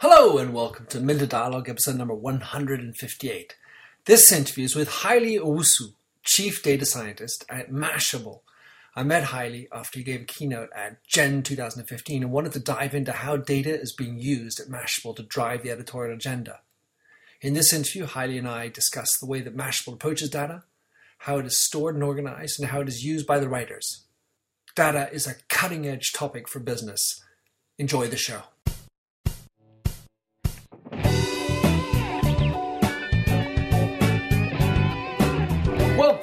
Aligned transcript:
Hello 0.00 0.38
and 0.38 0.54
welcome 0.54 0.86
to 0.90 1.00
Minter 1.00 1.26
Dialogue 1.26 1.68
episode 1.68 1.96
number 1.96 2.14
158. 2.14 3.56
This 4.04 4.30
interview 4.30 4.64
is 4.64 4.76
with 4.76 4.88
Haile 5.02 5.44
Owusu, 5.44 5.92
Chief 6.22 6.62
Data 6.62 6.86
Scientist 6.86 7.44
at 7.48 7.72
Mashable. 7.72 8.42
I 8.94 9.02
met 9.02 9.24
Haile 9.24 9.66
after 9.72 9.98
he 9.98 10.04
gave 10.04 10.20
a 10.20 10.24
keynote 10.24 10.70
at 10.72 11.04
Gen 11.04 11.42
2015 11.42 12.22
and 12.22 12.30
wanted 12.30 12.52
to 12.52 12.60
dive 12.60 12.94
into 12.94 13.10
how 13.10 13.38
data 13.38 13.74
is 13.76 13.92
being 13.92 14.20
used 14.20 14.60
at 14.60 14.68
Mashable 14.68 15.16
to 15.16 15.24
drive 15.24 15.64
the 15.64 15.72
editorial 15.72 16.14
agenda. 16.14 16.60
In 17.40 17.54
this 17.54 17.72
interview, 17.72 18.06
Haile 18.06 18.38
and 18.38 18.46
I 18.46 18.68
discuss 18.68 19.18
the 19.18 19.26
way 19.26 19.40
that 19.40 19.56
Mashable 19.56 19.94
approaches 19.94 20.30
data, 20.30 20.62
how 21.18 21.38
it 21.38 21.46
is 21.46 21.58
stored 21.58 21.96
and 21.96 22.04
organized, 22.04 22.60
and 22.60 22.68
how 22.68 22.82
it 22.82 22.88
is 22.88 23.04
used 23.04 23.26
by 23.26 23.40
the 23.40 23.48
writers. 23.48 24.04
Data 24.76 25.10
is 25.12 25.26
a 25.26 25.34
cutting 25.48 25.88
edge 25.88 26.12
topic 26.12 26.48
for 26.48 26.60
business. 26.60 27.20
Enjoy 27.78 28.06
the 28.06 28.16
show. 28.16 28.42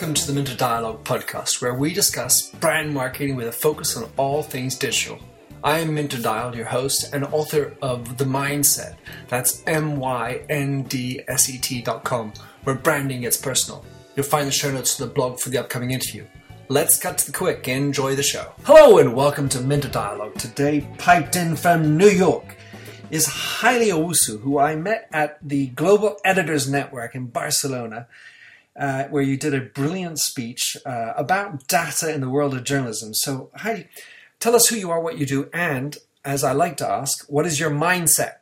Welcome 0.06 0.22
to 0.22 0.28
the 0.28 0.34
Minter 0.34 0.56
Dialogue 0.56 1.04
podcast, 1.04 1.64
where 1.64 1.74
we 1.74 1.92
discuss 1.92 2.52
brand 2.52 2.94
marketing 2.94 3.36
with 3.36 3.48
a 3.48 3.52
focus 3.52 3.98
on 3.98 4.08
all 4.18 4.44
things 4.44 4.78
digital. 4.78 5.18
I 5.64 5.80
am 5.80 5.96
Minter 5.96 6.22
Dial, 6.22 6.56
your 6.56 6.68
host 6.68 7.12
and 7.12 7.26
author 7.26 7.76
of 7.82 8.20
The 8.20 8.24
Myndset. 8.24 8.98
That's 9.30 9.64
M 9.66 9.98
Y 9.98 10.42
N 10.48 10.84
D 10.84 11.24
S 11.28 11.50
E 11.50 11.58
T 11.58 11.82
dot 11.82 12.04
com, 12.04 12.34
where 12.66 12.76
branding 12.76 13.22
gets 13.22 13.36
personal. 13.36 13.84
You'll 14.16 14.28
find 14.28 14.48
the 14.48 14.52
show 14.52 14.72
notes 14.72 14.96
to 14.98 15.08
the 15.08 15.12
blog 15.12 15.40
for 15.40 15.50
the 15.50 15.58
upcoming 15.58 15.90
interview. 15.90 16.28
Let's 16.68 17.00
cut 17.00 17.18
to 17.18 17.26
the 17.26 17.36
quick 17.36 17.68
and 17.68 17.86
enjoy 17.86 18.16
the 18.16 18.22
show. 18.22 18.54
Hello 18.62 19.00
and 19.00 19.16
welcome 19.16 19.50
to 19.50 19.60
Minter 19.60 19.90
Dialogue. 19.90 20.36
Today, 20.36 20.88
piped 21.00 21.36
in 21.36 21.56
from 21.56 21.98
New 21.98 22.10
York, 22.10 22.58
is 23.10 23.26
Haile 23.26 23.98
Owusu, 23.98 24.40
who 24.42 24.60
I 24.60 24.76
met 24.76 25.10
at 25.12 25.40
the 25.42 25.66
Global 25.70 26.18
Editors 26.24 26.70
Network 26.70 27.16
in 27.16 27.26
Barcelona 27.26 28.06
uh, 28.80 29.06
where 29.06 29.24
you 29.24 29.38
did 29.38 29.54
a 29.54 29.62
brilliant 29.62 30.20
speech 30.20 30.78
uh, 30.86 31.14
about 31.16 31.68
data 31.68 32.14
in 32.14 32.22
the 32.22 32.30
world 32.30 32.54
of 32.54 32.64
journalism. 32.64 33.14
So, 33.14 33.50
Haile, 33.58 33.86
tell 34.40 34.56
us 34.56 34.68
who 34.68 34.76
you 34.76 34.92
are, 34.92 35.02
what 35.02 35.18
you 35.18 35.26
do, 35.26 35.50
and 35.54 35.98
as 36.24 36.44
I 36.44 36.52
like 36.52 36.78
to 36.78 36.88
ask, 36.88 37.26
what 37.30 37.46
is 37.46 37.60
your 37.60 37.70
mindset? 37.72 38.38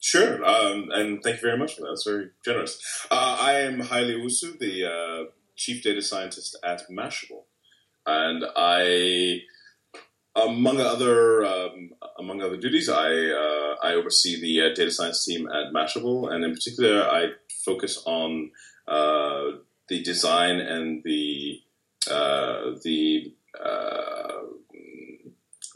Sure, 0.00 0.44
um, 0.44 0.90
and 0.92 1.22
thank 1.22 1.36
you 1.36 1.42
very 1.42 1.58
much 1.58 1.74
for 1.74 1.82
that. 1.82 1.88
That's 1.88 2.06
very 2.06 2.30
generous. 2.44 2.78
Uh, 3.10 3.38
I 3.40 3.54
am 3.54 3.80
Haile 3.80 4.10
Owusu, 4.10 4.58
the 4.58 4.84
uh, 4.84 5.30
chief 5.56 5.82
data 5.82 6.00
scientist 6.00 6.56
at 6.62 6.88
Mashable, 6.88 7.42
and 8.06 8.44
I, 8.54 9.40
among 10.36 10.80
other 10.80 11.44
um, 11.44 11.90
among 12.18 12.40
other 12.40 12.56
duties, 12.56 12.88
I 12.88 13.10
uh, 13.10 13.76
I 13.82 13.94
oversee 13.94 14.40
the 14.40 14.70
uh, 14.70 14.74
data 14.74 14.92
science 14.92 15.24
team 15.24 15.48
at 15.48 15.72
Mashable, 15.72 16.32
and 16.32 16.44
in 16.44 16.54
particular, 16.54 17.02
I 17.02 17.30
focus 17.64 18.00
on 18.06 18.52
uh, 18.88 19.50
the 19.88 20.02
design 20.02 20.56
and 20.60 21.02
the 21.04 21.60
uh, 22.10 22.72
the 22.82 23.34
uh, 23.62 24.42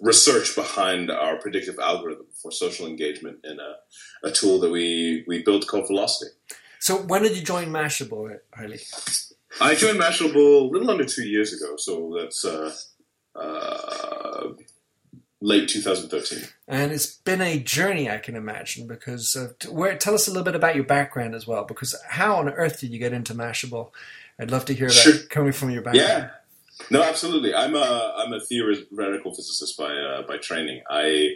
research 0.00 0.54
behind 0.54 1.10
our 1.10 1.36
predictive 1.36 1.78
algorithm 1.78 2.26
for 2.40 2.50
social 2.50 2.86
engagement 2.86 3.38
in 3.44 3.58
a, 3.60 4.28
a 4.28 4.30
tool 4.30 4.58
that 4.60 4.70
we 4.70 5.24
we 5.26 5.42
built 5.42 5.66
called 5.66 5.86
Velocity. 5.86 6.30
So 6.78 6.96
when 7.02 7.22
did 7.22 7.36
you 7.36 7.42
join 7.42 7.66
Mashable, 7.68 8.38
Haile? 8.54 8.78
I 9.60 9.74
joined 9.74 10.00
Mashable 10.00 10.62
a 10.62 10.72
little 10.72 10.90
under 10.90 11.04
two 11.04 11.24
years 11.24 11.52
ago, 11.52 11.76
so 11.76 12.16
that's 12.18 12.44
uh, 12.44 12.72
uh, 13.34 14.48
late 15.40 15.68
2013. 15.68 16.48
And 16.68 16.92
it's 16.92 17.06
been 17.06 17.40
a 17.40 17.58
journey, 17.58 18.10
I 18.10 18.18
can 18.18 18.36
imagine, 18.36 18.86
because 18.86 19.36
uh, 19.36 19.52
where, 19.70 19.96
tell 19.96 20.14
us 20.14 20.28
a 20.28 20.30
little 20.30 20.44
bit 20.44 20.54
about 20.54 20.74
your 20.74 20.84
background 20.84 21.34
as 21.34 21.46
well, 21.46 21.64
because 21.64 21.94
how 22.08 22.36
on 22.36 22.48
earth 22.50 22.80
did 22.80 22.90
you 22.90 22.98
get 22.98 23.12
into 23.12 23.34
Mashable? 23.34 23.90
I'd 24.38 24.50
love 24.50 24.64
to 24.66 24.74
hear 24.74 24.88
that 24.88 24.94
Sure. 24.94 25.18
coming 25.28 25.52
from 25.52 25.70
your 25.70 25.82
background. 25.82 26.08
Yeah. 26.08 26.30
No, 26.90 27.02
absolutely. 27.02 27.54
I'm 27.54 27.74
a 27.74 28.14
I'm 28.16 28.32
a 28.32 28.40
theoretical 28.40 29.34
physicist 29.34 29.76
by 29.76 29.92
uh, 29.94 30.22
by 30.26 30.38
training. 30.38 30.82
I 30.88 31.34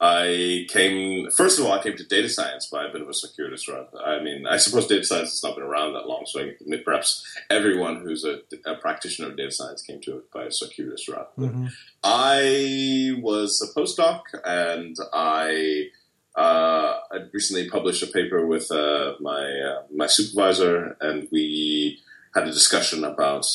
I 0.00 0.66
came 0.68 1.28
first 1.30 1.58
of 1.58 1.66
all. 1.66 1.72
I 1.72 1.82
came 1.82 1.96
to 1.96 2.04
data 2.04 2.28
science 2.28 2.68
by 2.70 2.86
a 2.86 2.92
bit 2.92 3.02
of 3.02 3.08
a 3.08 3.14
circuitous 3.14 3.66
route. 3.68 3.90
I 4.04 4.20
mean, 4.22 4.46
I 4.46 4.56
suppose 4.56 4.86
data 4.86 5.04
science 5.04 5.30
has 5.30 5.42
not 5.42 5.56
been 5.56 5.64
around 5.64 5.94
that 5.94 6.06
long, 6.06 6.24
so 6.26 6.40
I, 6.40 6.76
perhaps 6.84 7.26
everyone 7.50 8.02
who's 8.02 8.24
a, 8.24 8.38
a 8.64 8.76
practitioner 8.76 9.28
of 9.30 9.36
data 9.36 9.50
science 9.50 9.82
came 9.82 10.00
to 10.02 10.18
it 10.18 10.30
by 10.30 10.44
a 10.44 10.52
circuitous 10.52 11.08
route. 11.08 11.36
Mhm. 11.36 11.72
I 12.04 13.20
was 13.20 13.60
a 13.60 13.78
postdoc, 13.78 14.22
and 14.44 14.96
I 15.12 15.90
uh, 16.36 17.00
had 17.12 17.30
recently 17.32 17.68
published 17.68 18.02
a 18.04 18.06
paper 18.06 18.46
with 18.46 18.70
uh, 18.70 19.14
my 19.20 19.44
uh, 19.60 19.82
my 19.92 20.06
supervisor, 20.06 20.96
and 21.00 21.26
we 21.32 21.98
had 22.36 22.46
a 22.46 22.52
discussion 22.52 23.02
about 23.02 23.46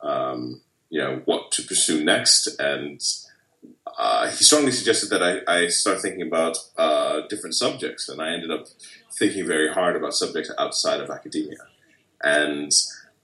um, 0.00 0.62
you 0.88 1.00
know 1.02 1.20
what 1.26 1.52
to 1.52 1.62
pursue 1.62 2.02
next. 2.02 2.58
And 2.58 2.98
uh, 3.98 4.28
he 4.28 4.44
strongly 4.44 4.72
suggested 4.72 5.10
that 5.10 5.22
I, 5.22 5.40
I 5.46 5.68
start 5.68 6.00
thinking 6.00 6.22
about 6.22 6.56
uh, 6.76 7.22
different 7.28 7.54
subjects, 7.54 8.08
and 8.08 8.20
I 8.20 8.32
ended 8.32 8.50
up 8.50 8.66
thinking 9.18 9.46
very 9.46 9.72
hard 9.72 9.96
about 9.96 10.14
subjects 10.14 10.50
outside 10.58 11.00
of 11.00 11.10
academia, 11.10 11.58
and. 12.22 12.72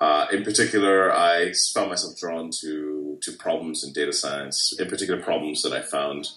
Uh, 0.01 0.29
in 0.31 0.45
particular, 0.45 1.13
I 1.13 1.53
found 1.75 1.91
myself 1.91 2.17
drawn 2.21 2.53
to 2.61 3.19
to 3.21 3.33
problems 3.33 3.83
in 3.83 3.93
data 3.93 4.13
science, 4.13 4.73
in 4.79 4.87
particular 4.89 5.21
problems 5.21 5.63
that 5.63 5.73
I 5.73 5.83
found 5.83 6.29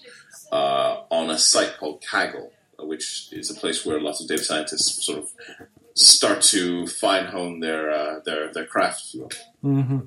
uh, 0.51 1.01
on 1.11 1.29
a 1.29 1.37
site 1.37 1.77
called 1.77 2.03
Kaggle, 2.03 2.49
which 2.79 3.29
is 3.31 3.51
a 3.51 3.53
place 3.53 3.85
where 3.85 3.99
lots 3.99 4.21
of 4.21 4.27
data 4.27 4.43
scientists 4.43 5.05
sort 5.05 5.19
of 5.19 5.29
start 5.95 6.41
to 6.41 6.87
fine 6.87 7.25
hone 7.25 7.59
their 7.59 7.91
uh, 7.91 8.19
their 8.25 8.51
their 8.51 8.65
craft. 8.65 9.13
You. 9.13 9.29
Hmm 9.61 9.99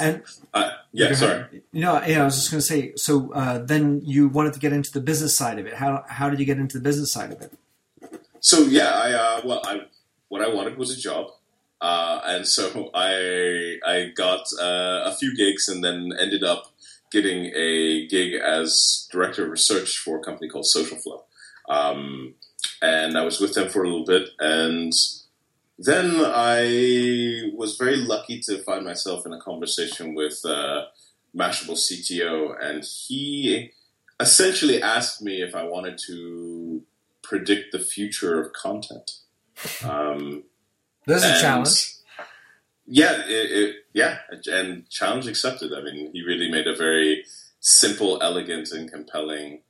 And 0.00 0.22
Uh, 0.52 0.70
yeah, 0.92 1.14
sorry. 1.14 1.62
You 1.72 1.80
know, 1.80 2.02
yeah, 2.04 2.22
I 2.22 2.24
was 2.24 2.36
just 2.36 2.50
going 2.50 2.60
to 2.60 2.66
say. 2.66 2.92
So 2.96 3.32
uh, 3.32 3.58
then 3.58 4.00
you 4.04 4.28
wanted 4.28 4.54
to 4.54 4.58
get 4.58 4.72
into 4.72 4.90
the 4.92 5.00
business 5.00 5.36
side 5.36 5.58
of 5.58 5.66
it. 5.66 5.74
How 5.74 6.04
how 6.08 6.28
did 6.28 6.40
you 6.40 6.46
get 6.46 6.58
into 6.58 6.78
the 6.78 6.82
business 6.82 7.12
side 7.12 7.32
of 7.32 7.40
it? 7.40 7.52
So 8.40 8.60
yeah, 8.62 8.90
I 8.90 9.12
uh, 9.12 9.40
well, 9.44 9.62
I 9.64 9.82
what 10.28 10.42
I 10.42 10.48
wanted 10.48 10.76
was 10.76 10.90
a 10.90 11.00
job, 11.00 11.26
uh, 11.80 12.20
and 12.24 12.46
so 12.46 12.90
I 12.94 13.78
I 13.86 14.12
got 14.16 14.44
uh, 14.60 15.02
a 15.04 15.14
few 15.18 15.36
gigs, 15.36 15.68
and 15.68 15.84
then 15.84 16.12
ended 16.18 16.42
up 16.42 16.72
getting 17.12 17.52
a 17.54 18.06
gig 18.08 18.34
as 18.34 19.08
director 19.12 19.44
of 19.44 19.50
research 19.50 19.98
for 19.98 20.18
a 20.18 20.22
company 20.22 20.48
called 20.48 20.66
SocialFlow, 20.74 21.22
um, 21.68 22.34
and 22.82 23.16
I 23.16 23.24
was 23.24 23.40
with 23.40 23.54
them 23.54 23.68
for 23.68 23.84
a 23.84 23.88
little 23.88 24.04
bit, 24.04 24.30
and 24.40 24.92
then 25.78 26.22
I 26.24 27.50
was 27.54 27.76
very 27.76 27.96
lucky 27.96 28.40
to 28.42 28.62
find 28.62 28.84
myself 28.84 29.26
in 29.26 29.32
a 29.32 29.40
conversation 29.40 30.14
with 30.14 30.40
uh, 30.44 30.84
Mashable 31.36 31.76
CTO, 31.76 32.56
and 32.60 32.82
he 32.84 33.72
essentially 34.18 34.82
asked 34.82 35.22
me 35.22 35.42
if 35.42 35.54
I 35.54 35.64
wanted 35.64 35.98
to 36.06 36.82
predict 37.22 37.72
the 37.72 37.78
future 37.78 38.40
of 38.40 38.52
content. 38.52 39.10
Um, 39.84 40.44
There's 41.06 41.24
a 41.24 41.40
challenge. 41.40 41.92
Yeah, 42.86 43.22
it, 43.26 43.50
it, 43.50 43.76
yeah, 43.92 44.18
and 44.46 44.88
challenge 44.88 45.26
accepted. 45.26 45.72
I 45.74 45.82
mean, 45.82 46.10
he 46.12 46.22
really 46.22 46.50
made 46.50 46.68
a 46.68 46.76
very 46.76 47.24
simple, 47.60 48.18
elegant, 48.22 48.70
and 48.70 48.90
compelling 48.90 49.62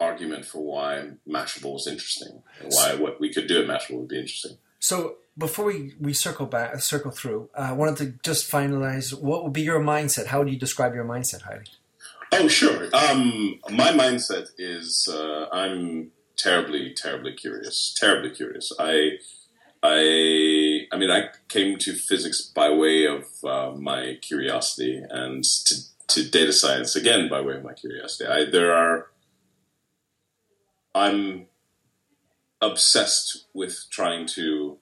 argument 0.00 0.44
for 0.44 0.62
why 0.62 1.10
Mashable 1.26 1.74
was 1.74 1.86
interesting, 1.86 2.42
and 2.60 2.72
why 2.72 2.96
what 2.96 3.20
we 3.20 3.32
could 3.32 3.46
do 3.46 3.62
at 3.62 3.68
Mashable 3.68 4.00
would 4.00 4.08
be 4.08 4.18
interesting. 4.18 4.58
So 4.82 5.18
before 5.38 5.66
we, 5.66 5.94
we 6.00 6.12
circle 6.12 6.46
back, 6.46 6.80
circle 6.80 7.12
through, 7.12 7.48
uh, 7.56 7.68
I 7.70 7.72
wanted 7.72 7.96
to 7.98 8.06
just 8.24 8.50
finalize. 8.50 9.16
What 9.16 9.44
would 9.44 9.52
be 9.52 9.62
your 9.62 9.80
mindset? 9.80 10.26
How 10.26 10.40
would 10.40 10.50
you 10.50 10.58
describe 10.58 10.92
your 10.92 11.04
mindset, 11.04 11.42
Haile? 11.42 11.62
Oh, 12.32 12.48
sure. 12.48 12.88
Um, 12.92 13.60
my 13.70 13.92
mindset 13.92 14.48
is 14.58 15.08
uh, 15.08 15.46
I'm 15.52 16.10
terribly, 16.36 16.94
terribly 16.96 17.32
curious. 17.32 17.94
Terribly 17.96 18.30
curious. 18.30 18.72
I, 18.76 19.18
I, 19.84 20.86
I 20.90 20.96
mean, 20.98 21.12
I 21.12 21.28
came 21.46 21.78
to 21.78 21.92
physics 21.92 22.42
by 22.42 22.68
way 22.68 23.06
of 23.06 23.26
uh, 23.44 23.76
my 23.78 24.18
curiosity, 24.20 25.00
and 25.08 25.44
to, 25.44 25.74
to 26.08 26.28
data 26.28 26.52
science 26.52 26.96
again 26.96 27.28
by 27.28 27.40
way 27.40 27.54
of 27.54 27.62
my 27.62 27.74
curiosity. 27.74 28.28
I, 28.28 28.46
there 28.50 28.74
are, 28.74 29.06
I'm 30.92 31.46
obsessed 32.62 33.46
with 33.52 33.84
trying 33.90 34.26
to 34.26 34.78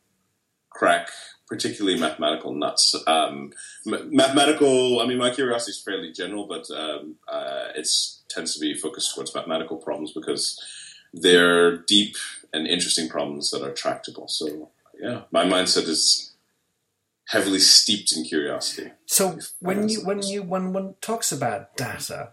crack 0.71 1.09
particularly 1.49 1.99
mathematical 1.99 2.55
nuts. 2.55 2.95
Um, 3.09 3.53
ma- 3.85 4.05
mathematical, 4.05 5.01
I 5.01 5.07
mean, 5.07 5.19
my 5.19 5.31
curiosity 5.31 5.73
is 5.73 5.83
fairly 5.83 6.13
general, 6.13 6.47
but 6.47 6.71
um, 6.71 7.17
uh, 7.27 7.69
it 7.75 7.89
tends 8.29 8.55
to 8.55 8.61
be 8.61 8.75
focused 8.75 9.15
towards 9.15 9.35
mathematical 9.35 9.77
problems 9.77 10.13
because 10.13 10.63
they're 11.13 11.79
deep 11.79 12.15
and 12.53 12.69
interesting 12.69 13.09
problems 13.09 13.51
that 13.51 13.63
are 13.65 13.73
tractable. 13.73 14.29
So, 14.29 14.71
yeah, 15.01 15.23
my 15.33 15.45
mindset 15.45 15.89
is 15.89 16.33
heavily 17.31 17.59
steeped 17.59 18.13
in 18.17 18.25
curiosity. 18.25 18.93
So 19.07 19.39
when 19.61 19.89
you 19.89 20.05
when 20.05 20.23
you 20.23 20.43
when 20.43 20.73
one 20.73 20.95
talks 21.01 21.33
about 21.33 21.77
data, 21.77 22.31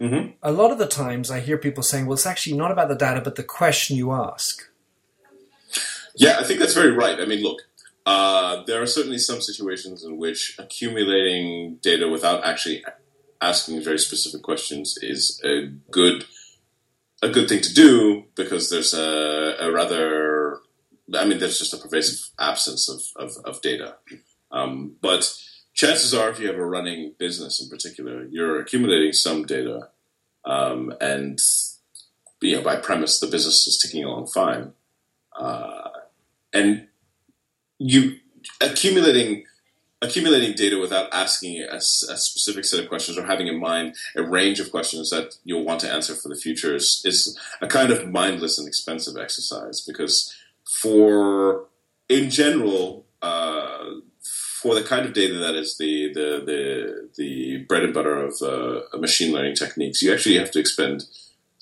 Mm-hmm. 0.00 0.32
A 0.42 0.52
lot 0.52 0.70
of 0.70 0.78
the 0.78 0.86
times 0.86 1.30
I 1.30 1.40
hear 1.40 1.56
people 1.56 1.82
saying, 1.82 2.06
well, 2.06 2.14
it's 2.14 2.26
actually 2.26 2.56
not 2.56 2.72
about 2.72 2.88
the 2.88 2.96
data, 2.96 3.20
but 3.20 3.36
the 3.36 3.44
question 3.44 3.96
you 3.96 4.12
ask. 4.12 4.68
Yeah, 6.16 6.38
I 6.38 6.44
think 6.44 6.60
that's 6.60 6.74
very 6.74 6.92
right. 6.92 7.20
I 7.20 7.26
mean, 7.26 7.42
look, 7.42 7.62
uh, 8.06 8.64
there 8.64 8.82
are 8.82 8.86
certainly 8.86 9.18
some 9.18 9.40
situations 9.40 10.04
in 10.04 10.16
which 10.16 10.56
accumulating 10.58 11.76
data 11.76 12.08
without 12.08 12.44
actually 12.44 12.84
asking 13.40 13.82
very 13.82 13.98
specific 13.98 14.42
questions 14.42 14.98
is 15.02 15.40
a 15.44 15.66
good 15.90 16.24
a 17.22 17.28
good 17.28 17.48
thing 17.48 17.60
to 17.60 17.72
do 17.72 18.24
because 18.34 18.68
there's 18.68 18.92
a, 18.92 19.56
a 19.60 19.72
rather 19.72 20.58
I 21.14 21.24
mean 21.24 21.38
there's 21.38 21.58
just 21.58 21.74
a 21.74 21.78
pervasive 21.78 22.30
absence 22.38 22.88
of, 22.88 23.00
of, 23.16 23.44
of 23.44 23.62
data. 23.62 23.96
Um, 24.50 24.96
but 25.00 25.32
chances 25.74 26.14
are 26.14 26.30
if 26.30 26.40
you 26.40 26.46
have 26.46 26.56
a 26.56 26.64
running 26.64 27.14
business 27.18 27.62
in 27.62 27.68
particular, 27.68 28.24
you're 28.24 28.60
accumulating 28.60 29.12
some 29.12 29.44
data 29.44 29.88
um, 30.44 30.94
and 31.00 31.38
you 32.40 32.56
know 32.56 32.62
by 32.62 32.76
premise 32.76 33.20
the 33.20 33.26
business 33.26 33.66
is 33.66 33.78
ticking 33.78 34.04
along 34.04 34.26
fine. 34.28 34.72
Uh, 35.38 35.88
and 36.52 36.86
you 37.78 38.16
accumulating 38.60 39.44
accumulating 40.02 40.54
data 40.54 40.78
without 40.78 41.08
asking 41.12 41.62
a, 41.62 41.76
a, 41.76 41.80
specific 41.80 42.64
set 42.64 42.78
of 42.78 42.88
questions 42.88 43.16
or 43.16 43.24
having 43.24 43.46
in 43.46 43.58
mind 43.58 43.94
a 44.14 44.22
range 44.22 44.60
of 44.60 44.70
questions 44.70 45.08
that 45.08 45.34
you'll 45.44 45.64
want 45.64 45.80
to 45.80 45.90
answer 45.90 46.14
for 46.14 46.28
the 46.28 46.36
future 46.36 46.74
is, 46.74 47.00
is 47.06 47.38
a 47.62 47.66
kind 47.66 47.90
of 47.90 48.10
mindless 48.10 48.58
and 48.58 48.68
expensive 48.68 49.16
exercise 49.16 49.80
because 49.80 50.34
for 50.82 51.68
in 52.10 52.28
general 52.28 53.06
uh, 53.22 53.84
for 54.64 54.74
the 54.74 54.82
kind 54.82 55.04
of 55.04 55.12
data 55.12 55.34
that 55.34 55.54
is 55.54 55.76
the 55.76 56.10
the 56.14 56.42
the, 56.50 57.08
the 57.18 57.58
bread 57.68 57.84
and 57.84 57.92
butter 57.92 58.16
of 58.16 58.34
uh, 58.40 58.80
machine 58.98 59.30
learning 59.30 59.54
techniques 59.54 60.00
you 60.00 60.10
actually 60.10 60.38
have 60.38 60.50
to 60.50 60.58
expend 60.58 61.04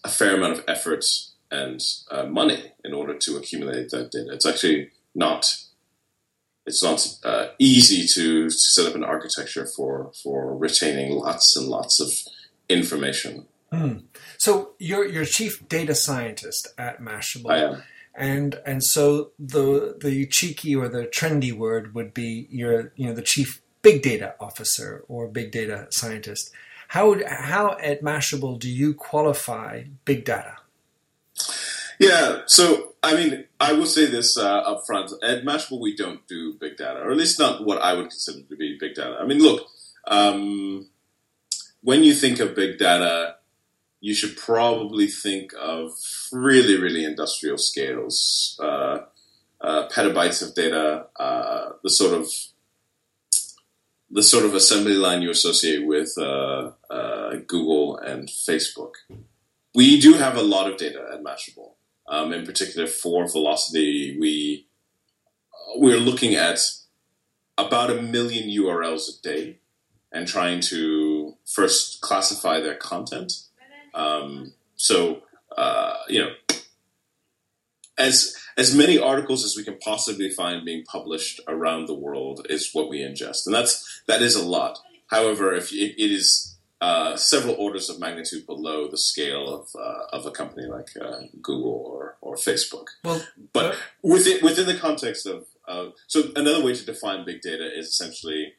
a 0.05 0.09
fair 0.09 0.37
amount 0.37 0.53
of 0.53 0.65
effort 0.69 1.05
and 1.51 1.81
uh, 2.13 2.27
money 2.27 2.73
in 2.85 2.95
order 2.95 3.15
to 3.19 3.37
accumulate 3.37 3.91
that 3.91 4.13
data 4.13 4.31
it's 4.33 4.47
actually 4.47 4.89
not 5.17 5.57
it's 6.65 6.81
not 6.81 7.05
uh, 7.25 7.47
easy 7.59 8.07
to, 8.07 8.45
to 8.45 8.51
set 8.51 8.87
up 8.87 8.95
an 8.95 9.03
architecture 9.03 9.67
for 9.67 10.13
for 10.23 10.57
retaining 10.57 11.11
lots 11.19 11.57
and 11.57 11.67
lots 11.67 11.99
of 11.99 12.13
information. 12.69 13.47
Mm. 13.73 14.05
So 14.39 14.75
you're 14.79 15.05
you're 15.05 15.25
chief 15.25 15.69
data 15.69 15.97
scientist 15.97 16.69
at 16.79 17.01
Mashable. 17.01 17.51
And 18.15 18.61
and 18.67 18.83
so 18.85 19.31
the 19.39 19.97
the 20.01 20.27
cheeky 20.27 20.77
or 20.77 20.89
the 20.89 21.07
trendy 21.07 21.53
word 21.53 21.95
would 21.95 22.13
be 22.13 22.47
you're 22.51 22.93
you 22.97 23.07
know 23.07 23.15
the 23.15 23.23
chief 23.23 23.63
big 23.81 24.03
data 24.03 24.35
officer 24.39 25.05
or 25.09 25.29
big 25.29 25.51
data 25.51 25.87
scientist. 25.91 26.53
How 26.89 27.17
how 27.27 27.77
at 27.83 28.03
Mashable 28.03 28.59
do 28.59 28.69
you 28.69 28.93
qualify 28.93 29.85
big 30.05 30.25
data? 30.25 30.57
Yeah, 31.99 32.43
so 32.47 32.95
I 33.03 33.15
mean, 33.15 33.45
I 33.59 33.73
will 33.73 33.87
say 33.87 34.07
this 34.07 34.37
uh, 34.37 34.59
up 34.59 34.87
front. 34.87 35.11
At 35.23 35.45
Mashable, 35.45 35.81
we 35.81 35.97
don't 35.97 36.27
do 36.27 36.55
big 36.55 36.77
data, 36.77 37.01
or 37.01 37.11
at 37.11 37.17
least 37.17 37.39
not 37.39 37.65
what 37.65 37.81
I 37.81 37.95
would 37.95 38.11
consider 38.11 38.43
to 38.43 38.57
be 38.57 38.77
big 38.79 38.95
data. 38.95 39.19
I 39.21 39.27
mean, 39.27 39.39
look, 39.39 39.67
um, 40.07 40.89
when 41.83 42.05
you 42.05 42.15
think 42.15 42.41
of 42.41 42.55
big 42.55 42.79
data, 42.79 43.37
you 44.03 44.15
should 44.15 44.37
probably 44.37 45.07
think 45.07 45.53
of 45.59 45.93
really, 46.33 46.77
really 46.77 47.05
industrial 47.05 47.57
scales, 47.57 48.59
uh, 48.61 48.99
uh, 49.61 49.89
petabytes 49.89 50.43
of 50.47 50.57
data, 50.57 51.07
uh, 51.21 51.71
the 51.85 51.89
sort 51.89 52.13
of 52.13 52.29
the 54.11 54.23
sort 54.23 54.45
of 54.45 54.55
assembly 54.55 54.95
line 54.95 55.23
you 55.23 55.31
associate 55.31 55.87
with 55.87 56.13
uh, 56.19 56.73
uh, 56.91 57.37
Google 57.47 57.97
and 57.97 58.29
Facebook. 58.29 58.95
We 59.75 60.01
do 60.01 60.15
have 60.15 60.37
a 60.37 60.43
lot 60.43 60.71
of 60.71 60.77
data 60.77 61.09
at 61.13 61.23
Mashable. 61.23 61.75
Um, 62.09 62.33
in 62.33 62.45
particular, 62.45 62.89
for 62.89 63.27
velocity, 63.31 64.19
we 64.21 64.67
we're 65.77 66.01
looking 66.01 66.35
at 66.35 66.59
about 67.57 67.91
a 67.91 68.03
million 68.03 68.51
URLs 68.51 69.09
a 69.09 69.23
day 69.23 69.59
and 70.11 70.27
trying 70.27 70.61
to 70.61 71.37
first 71.47 72.01
classify 72.01 72.59
their 72.59 72.75
content. 72.75 73.33
Um, 73.95 74.53
so 74.77 75.23
uh, 75.57 75.95
you 76.09 76.21
know, 76.21 76.31
as 77.99 78.37
as 78.57 78.75
many 78.75 78.99
articles 78.99 79.45
as 79.45 79.57
we 79.57 79.65
can 79.65 79.79
possibly 79.79 80.31
find 80.31 80.65
being 80.65 80.85
published 80.85 81.41
around 81.49 81.87
the 81.87 81.95
world 81.95 82.47
is 82.51 82.71
what 82.73 82.89
we 82.89 83.01
ingest, 83.01 83.47
and 83.47 83.55
that's 83.55 84.03
that 84.07 84.23
is 84.23 84.35
a 84.35 84.45
lot. 84.45 84.79
However, 85.09 85.55
if 85.55 85.73
it, 85.73 86.01
it 86.03 86.11
is 86.11 86.57
uh, 86.81 87.17
several 87.17 87.55
orders 87.55 87.89
of 87.89 88.01
magnitude 88.01 88.47
below 88.47 88.89
the 88.89 88.99
scale 88.99 89.49
of 89.49 89.69
uh, 89.79 90.17
of 90.17 90.27
a 90.27 90.31
company 90.31 90.67
like 90.67 90.91
uh, 91.01 91.23
Google 91.41 91.87
or, 91.87 92.17
or 92.21 92.37
Facebook. 92.37 92.87
Well, 93.05 93.23
but 93.53 93.77
within 94.03 94.43
within 94.43 94.67
the 94.67 94.79
context 94.79 95.27
of 95.27 95.47
so 96.07 96.25
another 96.37 96.63
way 96.63 96.75
to 96.75 96.85
define 96.85 97.25
big 97.25 97.41
data 97.41 97.67
is 97.79 97.87
essentially 97.87 98.55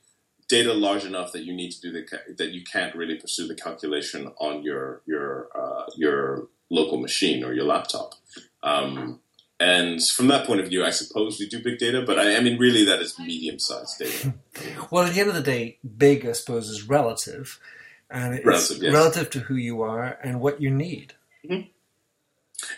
data 0.53 0.73
large 0.73 1.03
enough 1.03 1.31
that 1.31 1.43
you 1.43 1.53
need 1.53 1.71
to 1.71 1.81
do 1.81 1.91
the 1.91 2.03
that 2.37 2.51
you 2.51 2.63
can't 2.63 2.95
really 2.95 3.15
pursue 3.15 3.47
the 3.47 3.55
calculation 3.55 4.31
on 4.39 4.63
your 4.63 5.01
your 5.05 5.49
uh, 5.55 5.85
your 5.95 6.47
local 6.69 6.99
machine 6.99 7.43
or 7.43 7.53
your 7.53 7.65
laptop. 7.65 8.13
Um, 8.61 9.19
and 9.59 10.03
from 10.05 10.27
that 10.27 10.45
point 10.45 10.59
of 10.59 10.67
view, 10.67 10.83
I 10.83 10.89
suppose 10.89 11.39
we 11.39 11.47
do 11.47 11.63
big 11.63 11.77
data, 11.79 12.03
but 12.05 12.19
I, 12.19 12.35
I 12.35 12.39
mean, 12.41 12.59
really, 12.59 12.83
that 12.85 12.99
is 12.99 13.17
medium-sized 13.17 13.97
data. 13.99 14.33
well, 14.91 15.05
at 15.05 15.13
the 15.13 15.21
end 15.21 15.29
of 15.29 15.35
the 15.35 15.41
day, 15.41 15.77
big, 15.97 16.25
I 16.25 16.33
suppose, 16.33 16.69
is 16.69 16.89
relative 16.89 17.59
and 18.09 18.33
it's 18.33 18.45
relative, 18.45 18.83
yes. 18.83 18.93
relative 18.93 19.29
to 19.31 19.39
who 19.39 19.55
you 19.55 19.81
are 19.81 20.17
and 20.23 20.41
what 20.41 20.61
you 20.61 20.69
need. 20.69 21.13
Mm-hmm. 21.49 21.69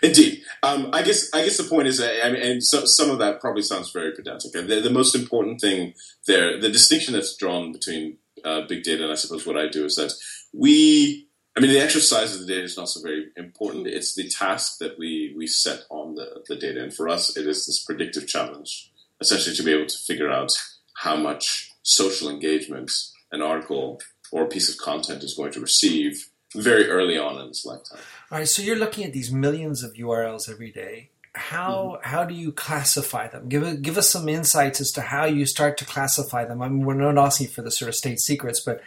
Indeed, 0.02 0.42
um, 0.64 0.90
I 0.94 1.04
guess 1.04 1.30
I 1.34 1.44
guess 1.44 1.58
the 1.58 1.64
point 1.64 1.88
is, 1.88 2.02
I 2.02 2.30
mean, 2.32 2.42
and 2.42 2.64
so, 2.64 2.86
some 2.86 3.10
of 3.10 3.20
that 3.20 3.40
probably 3.40 3.62
sounds 3.62 3.92
very 3.92 4.12
pedantic. 4.14 4.52
The, 4.52 4.82
the, 4.82 4.90
most 4.90 5.16
important 5.16 5.62
thing 5.62 5.94
there, 6.28 6.60
the 6.60 6.70
distinction 6.70 7.14
that's 7.14 7.36
drawn 7.36 7.72
between 7.72 8.18
uh, 8.44 8.62
big 8.68 8.84
data 8.84 9.04
and 9.04 9.12
I 9.12 9.16
suppose 9.16 9.46
what 9.46 9.58
I 9.58 9.68
do 9.68 9.86
is 9.86 9.96
that 9.96 10.14
we, 10.54 11.28
I 11.56 11.60
mean, 11.60 11.72
the 11.72 11.82
actual 11.82 12.02
size 12.02 12.34
of 12.34 12.42
the 12.42 12.48
data 12.48 12.64
is 12.64 12.78
not 12.78 12.90
so 12.90 13.02
very 13.02 13.28
important. 13.38 13.88
It's 13.88 14.16
the 14.16 14.28
task 14.28 14.80
that 14.80 14.98
we 14.98 15.34
we 15.38 15.48
set 15.48 15.84
on 15.90 16.16
the, 16.16 16.44
the 16.48 16.56
data, 16.56 16.82
and 16.82 16.94
for 16.94 17.08
us, 17.08 17.36
it 17.38 17.46
is 17.48 17.66
this 17.66 17.84
predictive 17.84 18.28
challenge, 18.28 18.92
essentially 19.22 19.56
to 19.56 19.64
be 19.64 19.74
able 19.74 19.88
to 19.88 19.98
figure 19.98 20.32
out 20.32 20.52
how 20.98 21.16
much 21.16 21.72
social 21.84 22.30
engagement 22.30 22.92
an 23.32 23.42
article 23.42 24.00
or 24.32 24.44
a 24.44 24.48
piece 24.48 24.70
of 24.70 24.78
content 24.78 25.24
is 25.24 25.36
going 25.36 25.52
to 25.52 25.60
receive 25.60 26.30
very 26.56 26.90
early 26.90 27.18
on 27.18 27.40
in 27.40 27.50
its 27.50 27.66
lifetime. 27.66 28.00
All 28.32 28.40
right, 28.40 28.48
so 28.48 28.64
you're 28.64 28.76
looking 28.76 29.04
at 29.04 29.14
these 29.14 29.32
millions 29.32 29.84
of 29.84 29.94
URLs 29.94 30.50
every 30.50 30.72
day. 30.72 31.10
How 31.34 32.00
mm-hmm. 32.00 32.10
how 32.10 32.24
do 32.24 32.34
you 32.34 32.52
classify 32.52 33.28
them? 33.28 33.50
Give 33.50 33.82
give 33.82 33.98
us 33.98 34.10
some 34.10 34.28
insights 34.28 34.82
as 34.82 34.92
to 34.92 35.02
how 35.02 35.26
you 35.26 35.46
start 35.46 35.78
to 35.78 35.86
classify 35.86 36.46
them. 36.46 36.62
I 36.62 36.70
mean, 36.70 36.86
we're 36.86 36.96
not 36.96 37.24
asking 37.24 37.50
for 37.50 37.62
the 37.62 37.70
sort 37.70 37.90
of 37.90 37.96
state 37.96 38.20
secrets, 38.20 38.62
but 38.62 38.82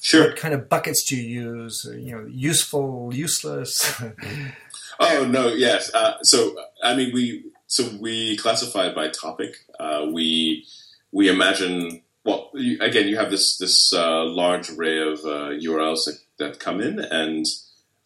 sure. 0.00 0.28
what 0.28 0.36
kind 0.36 0.54
of 0.54 0.68
buckets 0.68 1.04
do 1.04 1.16
you 1.16 1.42
use? 1.42 1.86
You 1.92 2.12
know, 2.16 2.26
useful, 2.28 3.14
useless. 3.14 4.02
oh 5.00 5.24
no, 5.26 5.48
yes. 5.48 5.92
Uh, 5.94 6.20
so 6.22 6.56
I 6.82 6.96
mean, 6.96 7.12
we 7.14 7.44
so 7.68 7.88
we 8.00 8.36
classify 8.38 8.92
by 8.92 9.08
topic. 9.08 9.54
Uh, 9.78 10.06
we 10.10 10.66
we 11.12 11.28
imagine 11.28 12.02
well, 12.24 12.50
you, 12.54 12.78
again, 12.80 13.06
you 13.06 13.16
have 13.16 13.30
this 13.30 13.56
this 13.58 13.92
uh, 13.92 14.24
large 14.24 14.70
array 14.70 15.00
of 15.00 15.20
uh, 15.20 15.52
URLs 15.62 16.06
that, 16.06 16.18
that 16.38 16.58
come 16.58 16.80
in, 16.80 16.98
and 16.98 17.46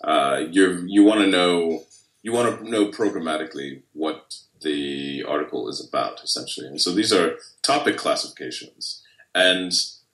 uh, 0.04 0.42
you 0.50 0.84
you 0.86 1.02
want 1.02 1.20
to 1.20 1.26
know 1.26 1.82
you 2.22 2.32
want 2.32 2.58
to 2.58 2.70
know 2.70 2.86
programmatically 2.86 3.82
what 3.92 4.36
the 4.62 5.24
article 5.24 5.68
is 5.68 5.86
about, 5.86 6.22
essentially. 6.22 6.66
And 6.66 6.80
so 6.80 6.92
these 6.92 7.12
are 7.12 7.36
topic 7.62 7.96
classifications, 7.96 9.02
and 9.34 9.72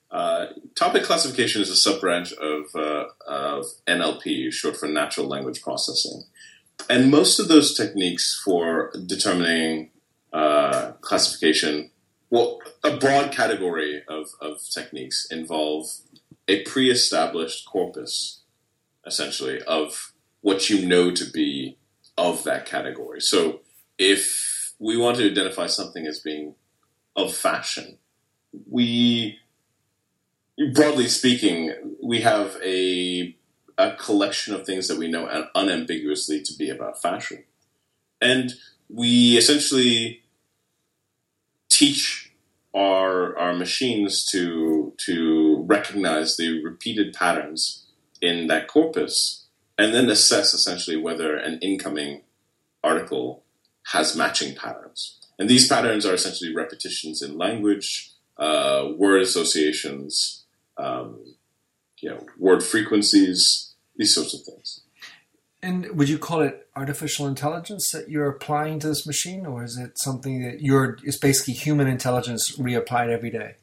uh, 0.09 0.47
topic 0.75 1.03
classification 1.03 1.61
is 1.61 1.69
a 1.69 1.75
sub 1.75 2.01
branch 2.01 2.33
of, 2.33 2.65
uh, 2.75 3.05
of 3.25 3.65
NLP, 3.87 4.51
short 4.51 4.75
for 4.75 4.87
natural 4.87 5.25
language 5.27 5.61
processing. 5.61 6.23
And 6.89 7.09
most 7.09 7.39
of 7.39 7.47
those 7.47 7.77
techniques 7.77 8.41
for 8.43 8.91
determining 9.07 9.91
uh, 10.33 10.91
classification 10.99 11.91
well, 12.31 12.59
a 12.81 12.95
broad 12.95 13.33
category 13.33 14.03
of, 14.07 14.29
of 14.39 14.61
techniques 14.73 15.27
involve 15.29 15.89
a 16.47 16.63
pre 16.63 16.89
established 16.89 17.65
corpus, 17.65 18.40
essentially, 19.05 19.61
of 19.63 20.13
what 20.41 20.69
you 20.69 20.85
know 20.85 21.11
to 21.11 21.25
be 21.29 21.77
of 22.17 22.43
that 22.43 22.65
category. 22.65 23.21
So 23.21 23.61
if 23.97 24.73
we 24.79 24.97
want 24.97 25.17
to 25.17 25.29
identify 25.29 25.67
something 25.67 26.05
as 26.07 26.19
being 26.19 26.55
of 27.15 27.33
fashion, 27.33 27.97
we, 28.69 29.37
broadly 30.73 31.07
speaking, 31.07 31.73
we 32.03 32.21
have 32.21 32.57
a, 32.63 33.35
a 33.77 33.95
collection 33.95 34.53
of 34.53 34.65
things 34.65 34.87
that 34.87 34.97
we 34.97 35.07
know 35.09 35.47
unambiguously 35.55 36.41
to 36.41 36.53
be 36.57 36.69
about 36.69 37.01
fashion. 37.01 37.43
And 38.19 38.53
we 38.89 39.37
essentially 39.37 40.21
teach 41.69 42.31
our 42.73 43.37
our 43.37 43.53
machines 43.53 44.25
to 44.25 44.93
to 44.97 45.63
recognize 45.67 46.37
the 46.37 46.63
repeated 46.63 47.13
patterns 47.13 47.80
in 48.21 48.47
that 48.47 48.67
corpus 48.67 49.47
and 49.77 49.93
then 49.93 50.09
assess 50.09 50.53
essentially 50.53 50.97
whether 50.97 51.35
an 51.35 51.59
incoming 51.61 52.21
article 52.83 53.43
has 53.87 54.15
matching 54.15 54.55
patterns. 54.55 55.17
And 55.39 55.49
these 55.49 55.67
patterns 55.67 56.05
are 56.05 56.13
essentially 56.13 56.53
repetitions 56.53 57.21
in 57.21 57.37
language, 57.37 58.11
uh, 58.37 58.89
word 58.95 59.21
associations, 59.21 60.45
um, 60.77 61.35
you 61.99 62.09
know, 62.09 62.25
word 62.37 62.63
frequencies, 62.63 63.73
these 63.95 64.13
sorts 64.13 64.33
of 64.33 64.41
things. 64.41 64.81
And 65.63 65.95
would 65.97 66.09
you 66.09 66.17
call 66.17 66.41
it 66.41 66.67
artificial 66.75 67.27
intelligence 67.27 67.91
that 67.91 68.09
you're 68.09 68.29
applying 68.29 68.79
to 68.79 68.87
this 68.87 69.05
machine, 69.05 69.45
or 69.45 69.63
is 69.63 69.77
it 69.77 69.97
something 69.97 70.41
that 70.43 70.61
you're? 70.61 70.97
It's 71.03 71.17
basically 71.17 71.53
human 71.53 71.87
intelligence 71.87 72.57
reapplied 72.57 73.09
every 73.09 73.29
day. 73.29 73.55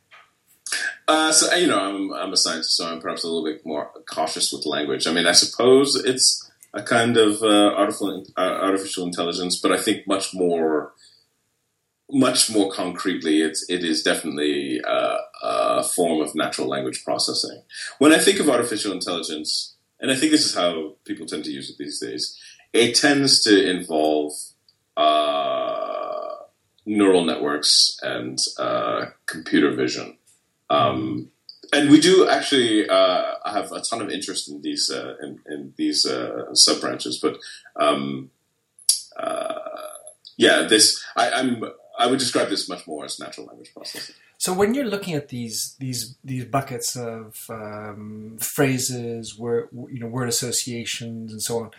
Uh, 1.09 1.33
so 1.33 1.53
you 1.55 1.67
know, 1.67 1.81
I'm, 1.81 2.13
I'm 2.13 2.33
a 2.35 2.37
scientist, 2.37 2.77
so 2.77 2.87
I'm 2.87 3.01
perhaps 3.01 3.25
a 3.25 3.29
little 3.29 3.45
bit 3.45 3.65
more 3.65 3.91
cautious 4.07 4.53
with 4.53 4.67
language. 4.67 5.07
I 5.07 5.13
mean, 5.13 5.27
I 5.27 5.33
suppose 5.33 5.97
it's 5.97 6.51
a 6.75 6.83
kind 6.83 7.17
of 7.17 7.43
uh, 7.43 7.75
artificial 7.75 8.27
uh, 8.37 8.41
artificial 8.41 9.07
intelligence, 9.07 9.59
but 9.59 9.73
I 9.73 9.79
think 9.79 10.07
much 10.07 10.35
more 10.35 10.93
much 12.11 12.51
more 12.51 12.71
concretely, 12.71 13.41
it's 13.41 13.65
it 13.71 13.85
is 13.85 14.03
definitely 14.03 14.83
uh, 14.87 15.17
a 15.43 15.83
form 15.83 16.21
of 16.21 16.35
natural 16.35 16.69
language 16.69 17.03
processing. 17.05 17.63
When 17.99 18.13
I 18.13 18.19
think 18.19 18.39
of 18.39 18.51
artificial 18.51 18.93
intelligence, 18.93 19.77
and 20.01 20.11
I 20.11 20.15
think 20.15 20.31
this 20.31 20.45
is 20.45 20.55
how 20.55 20.97
people 21.07 21.27
tend 21.27 21.45
to 21.45 21.51
use 21.51 21.71
it 21.71 21.79
these 21.79 22.01
days, 22.01 22.39
it 22.75 22.95
tends 22.95 23.43
to 23.45 23.71
involve 23.71 24.33
uh, 24.95 26.35
neural 26.85 27.25
networks 27.25 27.99
and 28.03 28.39
uh, 28.59 29.07
computer 29.25 29.71
vision. 29.75 30.18
Um, 30.71 31.31
and 31.73 31.91
we 31.91 32.01
do 32.01 32.29
actually 32.29 32.89
uh, 32.89 33.35
have 33.45 33.73
a 33.73 33.81
ton 33.81 34.01
of 34.01 34.11
interest 34.11 34.49
in 34.49 34.63
these 34.63 34.91
uh, 34.91 35.17
in, 35.23 35.41
in, 35.47 35.75
these 35.77 36.07
uh, 36.07 36.55
sub 36.55 36.81
branches, 36.81 37.19
but 37.19 37.39
um, 37.77 38.31
yeah, 40.39 40.63
this 40.63 41.05
I, 41.17 41.31
I'm 41.31 41.65
I 41.99 42.07
would 42.07 42.19
describe 42.19 42.49
this 42.49 42.69
much 42.69 42.87
more 42.87 43.05
as 43.05 43.19
natural 43.19 43.47
language 43.47 43.75
processing. 43.75 44.15
So 44.39 44.53
when 44.53 44.73
you're 44.73 44.87
looking 44.87 45.15
at 45.15 45.29
these 45.29 45.75
these 45.81 46.17
these 46.25 46.45
buckets 46.45 46.97
of 46.97 47.45
um, 47.51 48.39
phrases, 48.41 49.37
word 49.37 49.69
you 49.73 49.99
know 49.99 50.07
word 50.07 50.29
associations, 50.29 51.33
and 51.33 51.43
so 51.43 51.59
on, 51.59 51.71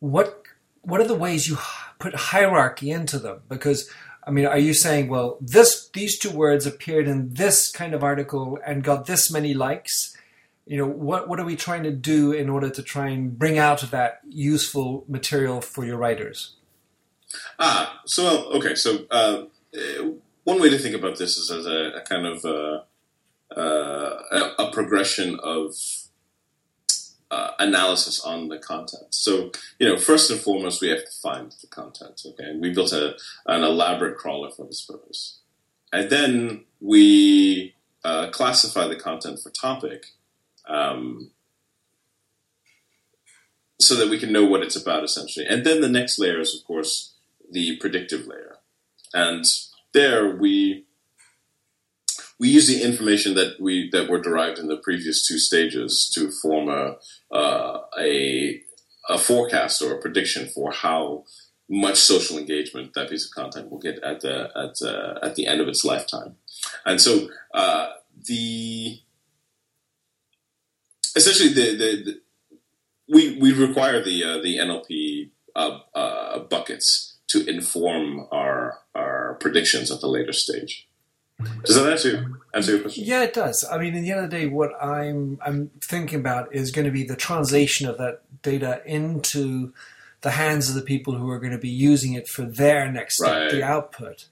what 0.00 0.42
what 0.82 1.00
are 1.00 1.06
the 1.06 1.14
ways 1.14 1.48
you 1.48 1.56
put 2.00 2.14
hierarchy 2.14 2.90
into 2.90 3.18
them? 3.18 3.42
Because 3.48 3.88
I 4.28 4.30
mean, 4.30 4.44
are 4.44 4.58
you 4.58 4.74
saying, 4.74 5.08
well, 5.08 5.38
this 5.40 5.88
these 5.94 6.18
two 6.18 6.30
words 6.30 6.66
appeared 6.66 7.08
in 7.08 7.32
this 7.32 7.72
kind 7.72 7.94
of 7.94 8.04
article 8.04 8.58
and 8.64 8.84
got 8.84 9.06
this 9.06 9.30
many 9.30 9.54
likes? 9.54 10.14
You 10.66 10.76
know, 10.76 10.86
what 10.86 11.30
what 11.30 11.40
are 11.40 11.46
we 11.46 11.56
trying 11.56 11.82
to 11.84 11.90
do 11.90 12.32
in 12.32 12.50
order 12.50 12.68
to 12.68 12.82
try 12.82 13.08
and 13.08 13.38
bring 13.38 13.56
out 13.56 13.80
that 13.90 14.20
useful 14.28 15.06
material 15.08 15.62
for 15.62 15.86
your 15.86 15.96
writers? 15.96 16.56
Ah, 17.58 18.02
so 18.04 18.50
okay, 18.52 18.74
so 18.74 19.06
uh, 19.10 19.44
one 20.44 20.60
way 20.60 20.68
to 20.68 20.78
think 20.78 20.94
about 20.94 21.16
this 21.16 21.38
is 21.38 21.50
as 21.50 21.64
a, 21.64 21.92
a 21.96 22.02
kind 22.02 22.26
of 22.26 22.44
uh, 22.44 22.80
uh, 23.58 24.22
a, 24.30 24.62
a, 24.62 24.70
progression 24.72 25.38
of 25.42 25.74
uh, 27.30 27.50
analysis 27.58 28.20
on 28.20 28.48
the 28.48 28.58
content. 28.58 29.14
So 29.14 29.50
you 29.78 29.88
know, 29.88 29.98
first 29.98 30.30
and 30.30 30.40
foremost, 30.40 30.80
we 30.80 30.88
have 30.88 31.04
to 31.04 31.20
find 31.22 31.52
the 31.60 31.66
content. 31.66 32.20
Okay, 32.24 32.44
and 32.44 32.60
we 32.60 32.72
built 32.72 32.92
a, 32.92 33.16
an 33.46 33.62
elaborate 33.62 34.16
crawler 34.16 34.50
for 34.50 34.66
this 34.66 34.80
purpose, 34.80 35.40
and 35.92 36.10
then 36.10 36.64
we 36.80 37.74
uh, 38.04 38.30
classify 38.30 38.86
the 38.86 38.96
content 38.96 39.40
for 39.40 39.50
topic. 39.50 40.06
Um, 40.68 41.30
so 43.80 43.94
that 43.94 44.08
we 44.08 44.18
can 44.18 44.32
know 44.32 44.44
what 44.44 44.62
it's 44.62 44.76
about 44.76 45.04
essentially. 45.04 45.46
And 45.46 45.64
then 45.64 45.80
the 45.80 45.88
next 45.88 46.18
layer 46.18 46.40
is, 46.40 46.54
of 46.54 46.64
course, 46.64 47.14
the 47.50 47.76
predictive 47.76 48.26
layer. 48.26 48.56
And 49.14 49.44
there 49.92 50.34
we 50.34 50.84
we 52.38 52.48
use 52.48 52.68
the 52.68 52.82
information 52.82 53.34
that 53.34 53.60
we 53.60 53.90
that 53.90 54.08
were 54.08 54.20
derived 54.20 54.58
in 54.58 54.68
the 54.68 54.76
previous 54.76 55.26
two 55.26 55.38
stages 55.38 56.10
to 56.14 56.30
form 56.30 56.68
a 56.68 56.96
uh, 57.34 57.80
a, 57.98 58.60
a 59.08 59.18
forecast 59.18 59.82
or 59.82 59.92
a 59.94 60.00
prediction 60.00 60.48
for 60.48 60.72
how 60.72 61.24
much 61.68 61.96
social 61.96 62.38
engagement 62.38 62.94
that 62.94 63.10
piece 63.10 63.26
of 63.26 63.34
content 63.34 63.70
will 63.70 63.78
get 63.78 63.98
at 64.02 64.20
the 64.20 64.50
at 64.56 64.86
uh, 64.86 65.18
at 65.22 65.34
the 65.34 65.46
end 65.46 65.60
of 65.60 65.68
its 65.68 65.84
lifetime. 65.84 66.36
And 66.86 67.00
so 67.00 67.28
uh, 67.52 67.88
the 68.26 69.00
essentially 71.16 71.52
the, 71.52 71.76
the, 71.76 72.02
the, 72.04 72.20
we 73.12 73.38
we 73.38 73.52
require 73.52 74.02
the 74.02 74.24
uh, 74.24 74.38
the 74.38 74.58
NLP 74.58 75.30
uh, 75.56 75.78
uh, 75.94 76.38
buckets 76.40 77.18
to 77.28 77.46
inform 77.46 78.26
our 78.30 78.78
our 78.94 79.34
predictions 79.40 79.90
at 79.90 80.00
the 80.00 80.08
later 80.08 80.32
stage. 80.32 80.87
Does 81.64 81.76
that 81.76 81.92
answer 81.92 82.26
answer 82.52 82.72
your 82.72 82.80
question? 82.80 83.04
Yeah, 83.04 83.22
it 83.22 83.34
does. 83.34 83.64
I 83.70 83.78
mean, 83.78 83.94
in 83.94 84.02
the 84.02 84.10
end 84.10 84.24
of 84.24 84.30
the 84.30 84.36
day, 84.36 84.46
what 84.46 84.72
I'm 84.82 85.38
I'm 85.44 85.70
thinking 85.80 86.18
about 86.18 86.54
is 86.54 86.70
going 86.70 86.86
to 86.86 86.90
be 86.90 87.04
the 87.04 87.16
translation 87.16 87.88
of 87.88 87.98
that 87.98 88.22
data 88.42 88.82
into 88.84 89.72
the 90.22 90.30
hands 90.32 90.68
of 90.68 90.74
the 90.74 90.82
people 90.82 91.14
who 91.14 91.30
are 91.30 91.38
going 91.38 91.52
to 91.52 91.58
be 91.58 91.68
using 91.68 92.14
it 92.14 92.28
for 92.28 92.42
their 92.42 92.90
next 92.90 93.18
step, 93.18 93.50
the 93.50 93.62
output. 93.62 94.26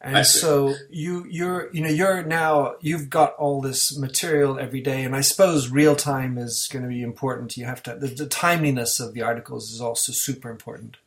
And 0.00 0.16
so 0.24 0.74
you 0.90 1.26
you're 1.28 1.70
you 1.72 1.82
know 1.82 1.90
you're 1.90 2.22
now 2.22 2.76
you've 2.80 3.10
got 3.10 3.34
all 3.34 3.60
this 3.60 3.96
material 3.98 4.58
every 4.58 4.80
day, 4.80 5.04
and 5.04 5.14
I 5.14 5.22
suppose 5.22 5.70
real 5.70 5.96
time 5.96 6.38
is 6.38 6.68
going 6.72 6.82
to 6.84 6.88
be 6.88 7.02
important. 7.02 7.56
You 7.56 7.64
have 7.64 7.82
to 7.84 7.94
the, 7.94 8.06
the 8.06 8.26
timeliness 8.26 9.00
of 9.00 9.12
the 9.12 9.22
articles 9.22 9.72
is 9.72 9.80
also 9.80 10.12
super 10.14 10.50
important. 10.50 10.98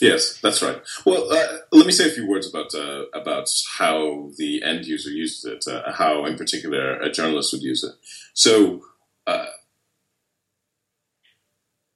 Yes, 0.00 0.38
that's 0.40 0.62
right. 0.62 0.80
Well, 1.04 1.32
uh, 1.32 1.58
let 1.72 1.86
me 1.86 1.92
say 1.92 2.06
a 2.08 2.12
few 2.12 2.28
words 2.28 2.48
about 2.48 2.74
uh, 2.74 3.04
about 3.14 3.48
how 3.78 4.30
the 4.36 4.62
end 4.62 4.84
user 4.86 5.10
uses 5.10 5.44
it, 5.44 5.64
uh, 5.66 5.92
how, 5.92 6.24
in 6.24 6.36
particular, 6.36 7.00
a 7.00 7.10
journalist 7.10 7.52
would 7.52 7.62
use 7.62 7.82
it. 7.82 7.94
So, 8.32 8.84
uh, 9.26 9.46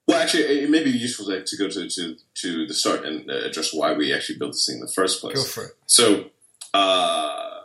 well, 0.07 0.21
actually, 0.21 0.43
it 0.43 0.69
may 0.69 0.83
be 0.83 0.89
useful 0.89 1.27
to, 1.27 1.43
to 1.43 1.57
go 1.57 1.69
to, 1.69 1.89
to, 1.89 2.17
to 2.35 2.67
the 2.67 2.73
start 2.73 3.05
and 3.05 3.29
uh, 3.29 3.35
address 3.35 3.73
why 3.73 3.93
we 3.93 4.13
actually 4.13 4.37
built 4.37 4.51
this 4.51 4.65
thing 4.65 4.75
in 4.75 4.81
the 4.81 4.91
first 4.91 5.21
place. 5.21 5.35
Go 5.35 5.43
for 5.43 5.63
it. 5.67 5.73
So, 5.85 6.25
uh, 6.73 7.61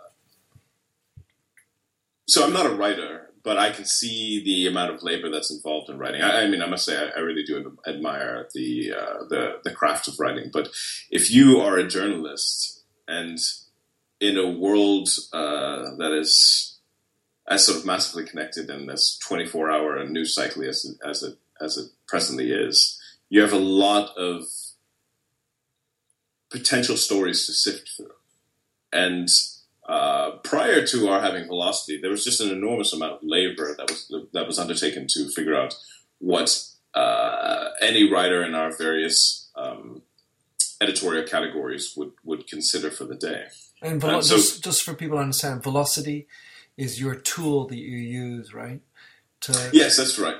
so 2.28 2.44
I'm 2.44 2.52
not 2.52 2.66
a 2.66 2.74
writer 2.74 3.17
but 3.48 3.56
I 3.56 3.70
can 3.70 3.86
see 3.86 4.44
the 4.44 4.66
amount 4.66 4.92
of 4.92 5.02
labor 5.02 5.30
that's 5.30 5.50
involved 5.50 5.88
in 5.88 5.96
writing. 5.96 6.20
I, 6.20 6.42
I 6.42 6.48
mean, 6.48 6.60
I 6.60 6.66
must 6.66 6.84
say, 6.84 6.98
I, 6.98 7.16
I 7.16 7.20
really 7.20 7.44
do 7.44 7.78
admire 7.86 8.46
the, 8.52 8.92
uh, 8.92 9.24
the 9.30 9.60
the 9.64 9.70
craft 9.70 10.06
of 10.06 10.20
writing. 10.20 10.50
But 10.52 10.68
if 11.10 11.30
you 11.30 11.58
are 11.58 11.78
a 11.78 11.88
journalist 11.88 12.84
and 13.08 13.38
in 14.20 14.36
a 14.36 14.50
world 14.50 15.08
uh, 15.32 15.96
that 15.96 16.12
is 16.12 16.78
as 17.48 17.64
sort 17.64 17.78
of 17.78 17.86
massively 17.86 18.26
connected 18.26 18.68
and 18.68 18.90
as 18.90 19.18
24 19.22 19.70
hour 19.70 20.04
news 20.04 20.34
cycle 20.34 20.64
as, 20.64 20.84
as 21.02 21.22
it 21.22 21.38
as 21.58 21.78
it 21.78 21.88
presently 22.06 22.52
is, 22.52 23.00
you 23.30 23.40
have 23.40 23.54
a 23.54 23.56
lot 23.56 24.14
of 24.18 24.42
potential 26.50 26.98
stories 26.98 27.46
to 27.46 27.54
sift 27.54 27.92
through, 27.96 28.12
and 28.92 29.30
uh, 29.88 30.32
prior 30.44 30.86
to 30.86 31.08
our 31.08 31.20
having 31.20 31.46
velocity, 31.46 31.98
there 32.00 32.10
was 32.10 32.22
just 32.22 32.40
an 32.40 32.50
enormous 32.50 32.92
amount 32.92 33.14
of 33.14 33.18
labor 33.22 33.74
that 33.74 33.90
was 33.90 34.12
that 34.34 34.46
was 34.46 34.58
undertaken 34.58 35.06
to 35.08 35.28
figure 35.30 35.56
out 35.56 35.74
what 36.18 36.62
uh, 36.94 37.70
any 37.80 38.10
writer 38.10 38.44
in 38.44 38.54
our 38.54 38.70
various 38.76 39.50
um, 39.56 40.02
editorial 40.80 41.26
categories 41.26 41.94
would, 41.96 42.12
would 42.24 42.46
consider 42.46 42.90
for 42.90 43.04
the 43.04 43.14
day. 43.14 43.44
And, 43.82 44.00
velo- 44.00 44.16
and 44.16 44.24
so, 44.24 44.36
just, 44.36 44.64
just 44.64 44.82
for 44.82 44.94
people 44.94 45.16
to 45.16 45.22
understand, 45.22 45.62
velocity 45.62 46.26
is 46.76 47.00
your 47.00 47.14
tool 47.14 47.66
that 47.68 47.76
you 47.76 47.96
use, 47.96 48.52
right? 48.52 48.80
To- 49.42 49.70
yes, 49.72 49.96
that's 49.96 50.18
right. 50.18 50.36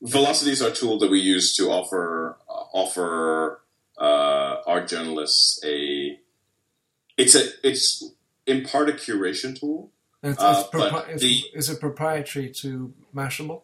Velocity 0.00 0.50
is 0.52 0.62
our 0.62 0.70
tool 0.70 0.98
that 0.98 1.10
we 1.10 1.20
use 1.20 1.54
to 1.56 1.70
offer 1.70 2.36
uh, 2.48 2.52
offer 2.52 3.62
uh, 3.98 4.56
our 4.66 4.84
journalists 4.84 5.60
a 5.64 6.18
it's 7.16 7.34
a 7.34 7.48
it's 7.62 8.04
in 8.46 8.64
part 8.64 8.88
a 8.88 8.92
curation 8.92 9.58
tool. 9.58 9.90
It's, 10.22 10.40
uh, 10.40 10.64
propri- 10.68 11.18
the, 11.18 11.42
is 11.54 11.68
it 11.68 11.80
proprietary 11.80 12.50
to 12.60 12.94
Mashable? 13.14 13.62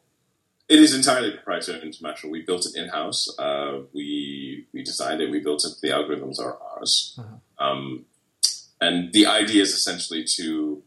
It 0.69 0.79
is 0.79 0.95
entirely 0.95 1.33
proprietary 1.33 1.91
to 1.91 2.03
Mashable. 2.03 2.31
We 2.31 2.43
built 2.43 2.67
it 2.67 2.77
in 2.77 2.89
house. 2.89 3.27
Uh, 3.39 3.81
we 3.93 4.67
we 4.73 4.83
designed 4.83 5.21
it. 5.21 5.31
We 5.31 5.41
built 5.41 5.65
it. 5.65 5.73
The 5.81 5.89
algorithms 5.89 6.39
are 6.39 6.59
ours. 6.77 7.19
Uh-huh. 7.19 7.67
Um, 7.67 8.05
and 8.81 9.13
the 9.13 9.27
idea 9.27 9.63
is 9.63 9.73
essentially 9.73 10.25
to 10.37 10.83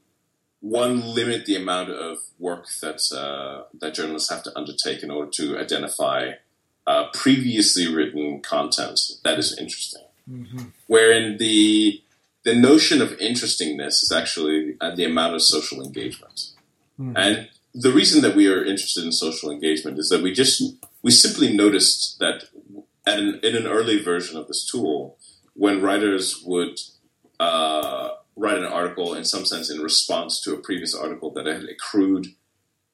one 0.61 1.01
limit 1.01 1.45
the 1.45 1.57
amount 1.57 1.89
of 1.89 2.17
work 2.39 2.67
that 2.81 3.01
uh, 3.13 3.65
that 3.81 3.93
journalists 3.93 4.29
have 4.29 4.43
to 4.43 4.57
undertake 4.57 5.03
in 5.03 5.11
order 5.11 5.29
to 5.31 5.59
identify 5.59 6.31
uh, 6.87 7.07
previously 7.13 7.93
written 7.93 8.41
content 8.41 8.99
that 9.23 9.37
is 9.39 9.57
interesting. 9.59 10.03
Mm-hmm. 10.29 10.65
Wherein 10.87 11.37
the 11.37 12.01
the 12.43 12.55
notion 12.55 13.01
of 13.01 13.13
interestingness 13.19 14.03
is 14.03 14.11
actually 14.11 14.75
uh, 14.81 14.95
the 14.95 15.05
amount 15.05 15.35
of 15.35 15.41
social 15.41 15.83
engagement. 15.83 16.51
Mm-hmm. 16.99 17.13
And 17.15 17.49
the 17.73 17.91
reason 17.91 18.21
that 18.21 18.35
we 18.35 18.47
are 18.47 18.63
interested 18.63 19.03
in 19.03 19.11
social 19.11 19.49
engagement 19.49 19.97
is 19.97 20.09
that 20.09 20.21
we 20.21 20.33
just 20.33 20.61
we 21.01 21.11
simply 21.11 21.55
noticed 21.55 22.19
that 22.19 22.45
an, 23.05 23.39
in 23.43 23.55
an 23.55 23.67
early 23.67 24.01
version 24.01 24.37
of 24.37 24.47
this 24.47 24.65
tool, 24.69 25.17
when 25.53 25.81
writers 25.81 26.41
would 26.45 26.79
uh, 27.39 28.09
write 28.35 28.57
an 28.57 28.65
article 28.65 29.13
in 29.13 29.25
some 29.25 29.45
sense 29.45 29.69
in 29.69 29.81
response 29.81 30.41
to 30.41 30.53
a 30.53 30.57
previous 30.57 30.95
article 30.95 31.31
that 31.31 31.45
had 31.45 31.63
accrued 31.63 32.27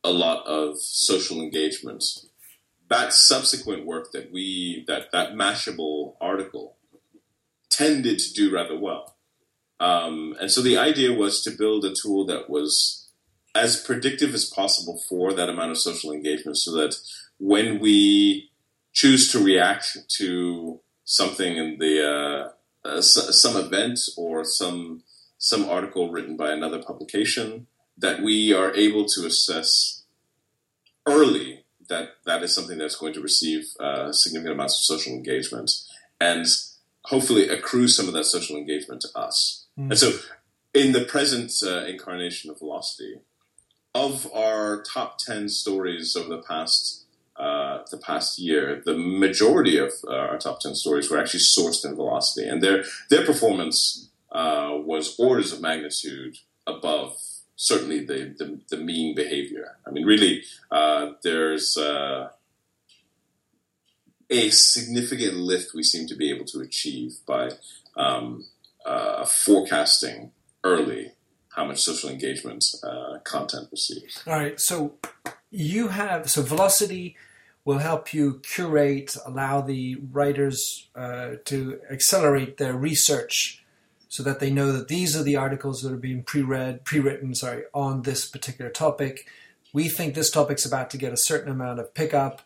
a 0.03 0.11
lot 0.11 0.45
of 0.45 0.79
social 0.79 1.41
engagement, 1.41 2.03
that 2.89 3.13
subsequent 3.13 3.85
work 3.85 4.11
that 4.13 4.31
we 4.31 4.83
that 4.87 5.11
that 5.11 5.33
mashable 5.33 6.15
article 6.21 6.77
tended 7.69 8.19
to 8.19 8.33
do 8.33 8.51
rather 8.51 8.77
well. 8.77 9.15
Um, 9.79 10.35
and 10.39 10.51
so 10.51 10.61
the 10.61 10.77
idea 10.77 11.13
was 11.13 11.41
to 11.43 11.51
build 11.51 11.85
a 11.85 11.93
tool 11.93 12.25
that 12.25 12.49
was 12.49 13.09
as 13.55 13.81
predictive 13.81 14.33
as 14.33 14.45
possible 14.45 15.01
for 15.09 15.33
that 15.33 15.49
amount 15.49 15.71
of 15.71 15.77
social 15.77 16.11
engagement 16.11 16.57
so 16.57 16.71
that 16.73 16.95
when 17.39 17.79
we 17.79 18.49
choose 18.93 19.31
to 19.31 19.43
react 19.43 19.97
to 20.17 20.79
something 21.05 21.57
in 21.57 21.77
the 21.79 22.51
uh, 22.85 22.87
uh, 22.87 23.01
some 23.01 23.57
event 23.57 23.99
or 24.17 24.43
some 24.43 25.03
some 25.37 25.67
article 25.69 26.11
written 26.11 26.35
by 26.35 26.51
another 26.51 26.81
publication 26.81 27.67
that 27.97 28.21
we 28.21 28.53
are 28.53 28.75
able 28.75 29.05
to 29.05 29.25
assess 29.25 30.03
early 31.05 31.63
that 31.87 32.09
that 32.25 32.43
is 32.43 32.53
something 32.53 32.77
that's 32.77 32.95
going 32.95 33.13
to 33.13 33.21
receive 33.21 33.65
uh, 33.79 34.11
significant 34.11 34.53
amounts 34.53 34.75
of 34.75 34.97
social 34.97 35.13
engagement 35.13 35.71
and 36.21 36.45
hopefully 37.05 37.49
accrue 37.49 37.87
some 37.87 38.07
of 38.07 38.13
that 38.13 38.25
social 38.25 38.55
engagement 38.55 39.01
to 39.01 39.07
us. 39.17 39.65
Mm. 39.79 39.91
And 39.91 39.97
so, 39.97 40.11
in 40.73 40.91
the 40.91 41.05
present 41.05 41.51
uh, 41.63 41.85
incarnation 41.85 42.51
of 42.51 42.59
Velocity, 42.59 43.19
of 43.95 44.31
our 44.33 44.83
top 44.83 45.17
ten 45.17 45.49
stories 45.49 46.15
over 46.15 46.29
the 46.29 46.41
past 46.41 47.05
uh, 47.37 47.79
the 47.89 47.97
past 47.97 48.37
year, 48.37 48.81
the 48.85 48.97
majority 48.97 49.77
of 49.77 49.91
uh, 50.07 50.13
our 50.13 50.37
top 50.37 50.59
ten 50.59 50.75
stories 50.75 51.09
were 51.09 51.17
actually 51.17 51.39
sourced 51.39 51.85
in 51.85 51.95
Velocity, 51.95 52.47
and 52.47 52.61
their 52.61 52.83
their 53.09 53.25
performance 53.25 54.09
uh, 54.31 54.71
was 54.73 55.17
orders 55.17 55.53
of 55.53 55.61
magnitude 55.61 56.37
above 56.67 57.17
certainly 57.59 57.99
the, 58.05 58.33
the, 58.37 58.59
the 58.69 58.77
mean 58.77 59.13
behavior. 59.13 59.77
I 59.85 59.91
mean, 59.91 60.05
really, 60.05 60.43
uh, 60.71 61.11
there's 61.23 61.75
uh, 61.75 62.29
a 64.29 64.49
significant 64.49 65.35
lift 65.35 65.73
we 65.73 65.83
seem 65.83 66.07
to 66.07 66.15
be 66.15 66.31
able 66.31 66.45
to 66.45 66.61
achieve 66.61 67.17
by 67.27 67.51
um, 67.97 68.45
uh, 68.89 69.25
forecasting 69.25 70.31
early 70.63 71.11
how 71.55 71.65
much 71.65 71.79
social 71.79 72.09
engagement 72.09 72.63
uh, 72.83 73.19
content 73.23 73.67
receives. 73.71 74.23
All 74.25 74.33
right, 74.33 74.59
so 74.59 74.95
you 75.51 75.89
have 75.89 76.29
so 76.29 76.41
Velocity 76.41 77.15
will 77.65 77.79
help 77.79 78.13
you 78.13 78.41
curate, 78.43 79.15
allow 79.25 79.61
the 79.61 79.97
writers 80.11 80.89
uh, 80.95 81.31
to 81.45 81.79
accelerate 81.91 82.57
their 82.57 82.73
research 82.73 83.63
so 84.07 84.23
that 84.23 84.39
they 84.39 84.49
know 84.49 84.71
that 84.71 84.87
these 84.87 85.15
are 85.15 85.21
the 85.21 85.35
articles 85.35 85.81
that 85.81 85.93
are 85.93 85.97
being 85.97 86.23
pre-read, 86.23 86.83
pre-written, 86.83 87.35
sorry, 87.35 87.63
on 87.75 88.01
this 88.01 88.27
particular 88.27 88.71
topic. 88.71 89.27
We 89.71 89.87
think 89.87 90.15
this 90.15 90.31
topic's 90.31 90.65
about 90.65 90.89
to 90.91 90.97
get 90.97 91.13
a 91.13 91.17
certain 91.17 91.51
amount 91.51 91.79
of 91.79 91.93
pickup. 91.93 92.41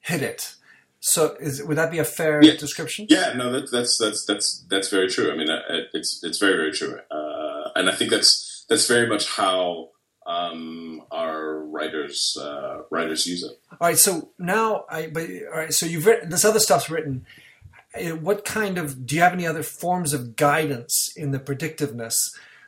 Hit 0.00 0.22
it. 0.22 0.54
So, 1.00 1.36
is, 1.40 1.62
would 1.62 1.78
that 1.78 1.90
be 1.90 1.98
a 1.98 2.04
fair 2.04 2.42
yeah. 2.42 2.56
description? 2.56 3.06
Yeah, 3.08 3.32
no, 3.34 3.52
that, 3.52 3.70
that's 3.70 3.96
that's 3.98 4.24
that's 4.24 4.64
that's 4.68 4.88
very 4.88 5.08
true. 5.08 5.30
I 5.32 5.36
mean, 5.36 5.48
uh, 5.48 5.60
it's 5.98 6.20
it's 6.22 6.38
very 6.38 6.56
very 6.56 6.72
true, 6.72 6.98
uh, 7.10 7.70
and 7.76 7.90
I 7.90 7.94
think 7.94 8.10
that's 8.10 8.64
that's 8.68 8.86
very 8.86 9.08
much 9.08 9.26
how 9.28 9.90
um, 10.26 11.02
our 11.10 11.64
writers 11.64 12.36
uh, 12.40 12.82
writers 12.90 13.26
use 13.26 13.42
it. 13.42 13.58
All 13.72 13.88
right, 13.88 13.98
so 13.98 14.30
now 14.38 14.84
I 14.88 15.08
but 15.08 15.28
all 15.52 15.58
right, 15.58 15.72
so 15.72 15.86
you've 15.86 16.06
written 16.06 16.30
this 16.30 16.44
other 16.44 16.60
stuff's 16.60 16.88
written 16.88 17.26
what 18.20 18.44
kind 18.44 18.78
of 18.78 19.06
do 19.06 19.16
you 19.16 19.22
have 19.22 19.32
any 19.32 19.46
other 19.46 19.62
forms 19.62 20.12
of 20.12 20.36
guidance 20.36 21.12
in 21.16 21.30
the 21.30 21.38
predictiveness? 21.38 22.16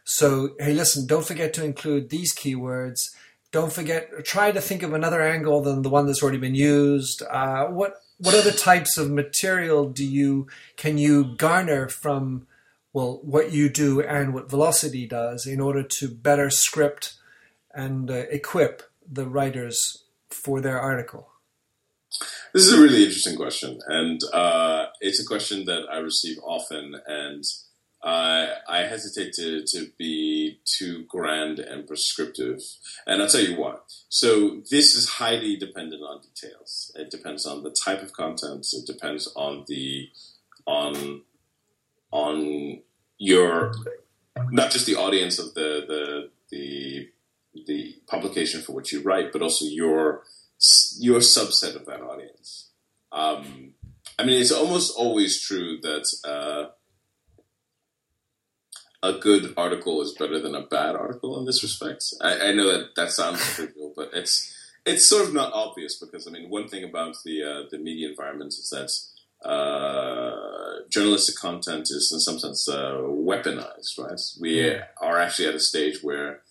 So, 0.05 0.55
hey, 0.59 0.73
listen, 0.73 1.07
don't 1.07 1.27
forget 1.27 1.53
to 1.55 1.65
include 1.65 2.11
these 2.11 2.35
keywords. 2.35 3.01
Don't 3.53 3.73
forget, 3.73 4.25
try 4.25 4.53
to 4.53 4.61
think 4.61 4.83
of 4.83 4.93
another 4.93 5.23
angle 5.23 5.61
than 5.61 5.83
the 5.83 5.91
one 5.91 6.07
that's 6.07 6.23
already 6.23 6.39
been 6.39 6.55
used. 6.55 7.23
Uh, 7.23 7.67
what 7.67 7.95
what 8.19 8.35
other 8.35 8.53
types 8.53 8.99
of 8.99 9.11
material 9.11 9.89
do 9.89 10.05
you 10.05 10.47
can 10.77 10.99
you 10.99 11.37
garner 11.37 11.89
from 11.89 12.47
well 12.93 13.21
what 13.23 13.53
you 13.53 13.69
do 13.69 14.01
and 14.01 14.35
what 14.35 14.51
Velocity 14.51 15.07
does 15.07 15.47
in 15.47 15.61
order 15.61 15.83
to 15.83 16.09
better 16.09 16.51
script 16.51 17.15
and 17.73 18.11
uh, 18.11 18.25
equip 18.31 18.83
the 19.11 19.29
writers 19.29 20.05
for 20.31 20.61
their 20.61 20.81
article? 20.81 21.29
This 22.53 22.67
is 22.67 22.73
a 22.73 22.83
really 22.83 23.05
interesting 23.05 23.37
question, 23.37 23.79
and 23.87 24.21
uh, 24.33 24.87
it's 25.01 25.21
a 25.21 25.27
question 25.27 25.67
that 25.67 25.85
I 25.91 25.99
receive 25.99 26.39
often, 26.43 26.97
and 27.07 27.45
I 28.03 28.87
hesitate 28.89 29.33
to, 29.35 29.65
to 29.67 29.91
be 29.99 30.61
too 30.65 31.05
grand 31.09 31.59
and 31.59 31.87
prescriptive. 31.87 32.61
And 33.07 33.23
I'll 33.23 33.29
tell 33.29 33.43
you 33.43 33.57
why. 33.57 33.77
So 34.09 34.63
this 34.71 34.95
is 34.95 35.09
highly 35.09 35.57
dependent 35.57 36.03
on 36.03 36.23
details. 36.23 36.93
It 36.95 37.11
depends 37.11 37.47
on 37.47 37.63
the 37.63 37.75
type 37.85 38.03
of 38.03 38.13
content. 38.13 38.67
It 38.73 38.87
depends 38.87 39.31
on 39.37 39.65
the 39.69 40.09
on 40.67 41.23
on 42.11 42.81
your 43.19 43.73
not 44.51 44.71
just 44.71 44.87
the 44.87 44.97
audience 44.97 45.39
of 45.39 45.55
the 45.55 45.85
the 45.87 46.31
the 46.51 47.09
the 47.67 47.97
publication 48.07 48.63
for 48.63 48.73
which 48.73 48.93
you 48.93 49.03
write, 49.03 49.33
but 49.33 49.43
also 49.43 49.65
your 49.65 50.23
you're 50.99 51.21
subset 51.21 51.77
of 51.77 51.87
that 51.87 52.01
audience. 52.01 52.71
Um, 53.13 53.75
I 54.19 54.25
mean, 54.25 54.41
it's 54.41 54.53
almost 54.53 54.97
always 54.97 55.41
true 55.41 55.79
that 55.81 56.07
uh, 56.25 56.71
a 59.03 59.19
good 59.19 59.55
article 59.57 60.03
is 60.03 60.13
better 60.13 60.39
than 60.39 60.55
a 60.55 60.67
bad 60.67 60.95
article 60.95 61.39
in 61.39 61.47
this 61.47 61.63
respect. 61.63 62.05
I, 62.21 62.49
I 62.49 62.53
know 62.53 62.71
that 62.71 62.95
that 62.97 63.11
sounds 63.11 63.41
trivial, 63.55 63.93
but 63.97 64.11
it's 64.13 64.55
it's 64.85 65.07
sort 65.07 65.27
of 65.27 65.35
not 65.35 65.53
obvious 65.53 65.97
because 65.99 66.27
I 66.27 66.31
mean, 66.31 66.51
one 66.51 66.69
thing 66.69 66.85
about 66.85 67.17
the 67.25 67.43
uh, 67.43 67.63
the 67.71 67.79
media 67.79 68.09
environment 68.09 68.53
is 68.53 68.69
that 68.71 68.91
uh, 69.45 70.81
journalistic 70.91 71.37
content 71.37 71.83
is 71.91 72.11
in 72.13 72.21
some 72.21 72.39
sense 72.39 72.69
uh, 72.69 72.99
weaponized. 73.01 73.99
Right? 73.99 74.21
We 74.41 74.77
are 75.01 75.19
actually 75.19 75.49
at 75.49 75.55
a 75.55 75.61
stage 75.61 76.03
where 76.03 76.43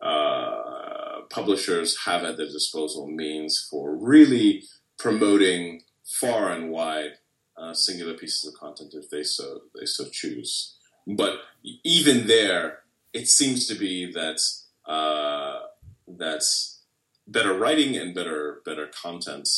uh, 0.00 1.22
publishers 1.30 2.04
have 2.04 2.24
at 2.24 2.36
their 2.36 2.46
disposal 2.46 3.06
means 3.06 3.66
for 3.70 3.94
really 3.94 4.64
promoting 4.98 5.82
far 6.04 6.52
and 6.52 6.70
wide 6.70 7.12
uh, 7.56 7.72
singular 7.72 8.14
pieces 8.14 8.46
of 8.46 8.58
content 8.58 8.94
if 8.94 9.10
they 9.10 9.22
so 9.22 9.62
they 9.78 9.86
so 9.86 10.04
choose. 10.10 10.74
But 11.06 11.40
even 11.82 12.26
there, 12.26 12.80
it 13.12 13.28
seems 13.28 13.66
to 13.68 13.74
be 13.74 14.12
that 14.12 14.40
uh, 14.86 15.60
that's 16.06 16.82
better 17.26 17.54
writing 17.54 17.96
and 17.96 18.14
better 18.14 18.60
better 18.64 18.86
content 18.86 19.48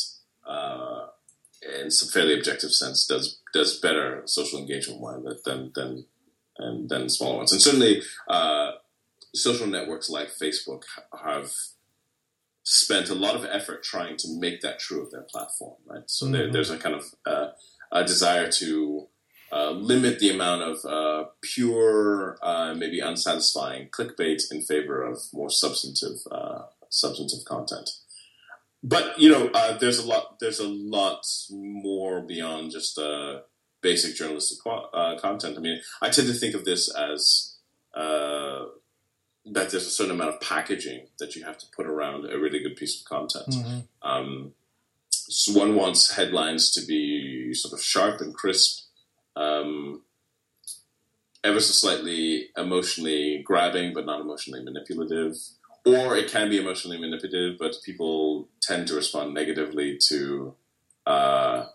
uh, 0.45 1.07
in 1.61 1.91
some 1.91 2.09
fairly 2.09 2.37
objective 2.37 2.71
sense 2.71 3.05
does 3.05 3.39
does 3.53 3.79
better 3.79 4.21
social 4.25 4.59
engagement 4.59 5.01
than 5.45 5.71
than 5.75 6.05
and 6.57 6.89
than 6.89 7.09
smaller 7.09 7.37
ones. 7.37 7.51
And 7.51 7.61
certainly, 7.61 8.01
uh, 8.27 8.71
social 9.33 9.67
networks 9.67 10.09
like 10.09 10.29
Facebook 10.29 10.83
have 11.23 11.51
spent 12.63 13.09
a 13.09 13.15
lot 13.15 13.35
of 13.35 13.45
effort 13.45 13.83
trying 13.83 14.17
to 14.17 14.27
make 14.39 14.61
that 14.61 14.79
true 14.79 15.01
of 15.01 15.11
their 15.11 15.21
platform, 15.21 15.75
right? 15.85 16.03
So 16.07 16.25
mm-hmm. 16.25 16.33
there, 16.33 16.51
there's 16.51 16.69
a 16.69 16.77
kind 16.77 16.95
of 16.95 17.05
uh, 17.25 17.49
a 17.91 18.03
desire 18.03 18.51
to 18.53 19.07
uh, 19.51 19.71
limit 19.71 20.19
the 20.19 20.29
amount 20.29 20.61
of 20.61 20.85
uh, 20.85 21.29
pure, 21.41 22.37
uh, 22.41 22.73
maybe 22.73 22.99
unsatisfying 22.99 23.87
clickbait 23.89 24.51
in 24.51 24.61
favor 24.61 25.01
of 25.01 25.19
more 25.33 25.49
substantive, 25.49 26.19
uh, 26.29 26.63
substantive 26.89 27.45
content. 27.45 27.89
But 28.83 29.19
you 29.19 29.29
know, 29.29 29.49
uh, 29.53 29.77
there's 29.77 29.99
a 29.99 30.07
lot. 30.07 30.39
There's 30.39 30.59
a 30.59 30.67
lot 30.67 31.25
more 31.49 32.21
beyond 32.21 32.71
just 32.71 32.99
basic 33.81 34.15
journalistic 34.15 34.59
content. 34.63 35.57
I 35.57 35.61
mean, 35.61 35.81
I 36.01 36.09
tend 36.09 36.27
to 36.27 36.33
think 36.33 36.55
of 36.55 36.65
this 36.65 36.93
as 36.95 37.55
that 39.51 39.69
there's 39.69 39.87
a 39.87 39.91
certain 39.91 40.13
amount 40.13 40.33
of 40.33 40.41
packaging 40.41 41.07
that 41.19 41.35
you 41.35 41.43
have 41.45 41.57
to 41.57 41.65
put 41.75 41.87
around 41.87 42.25
a 42.25 42.37
really 42.37 42.59
good 42.59 42.75
piece 42.75 42.99
of 42.99 43.05
content. 43.05 43.49
Mm-hmm. 43.49 43.79
Um, 44.07 44.53
so 45.09 45.57
one 45.57 45.75
wants 45.75 46.15
headlines 46.15 46.71
to 46.71 46.85
be 46.85 47.53
sort 47.53 47.73
of 47.73 47.81
sharp 47.81 48.21
and 48.21 48.33
crisp, 48.33 48.85
um, 49.35 50.01
ever 51.43 51.59
so 51.59 51.71
slightly 51.71 52.49
emotionally 52.57 53.41
grabbing, 53.43 53.93
but 53.93 54.05
not 54.05 54.21
emotionally 54.21 54.63
manipulative. 54.63 55.35
Or 55.87 56.17
it 56.17 56.29
can 56.29 56.49
be 56.49 56.59
emotionally 56.59 56.99
manipulative, 56.99 57.57
but 57.57 57.75
people 57.85 58.49
tend 58.61 58.87
to 58.87 58.95
respond 58.95 59.33
negatively 59.33 59.97
to 60.09 60.53
uh, 61.05 61.67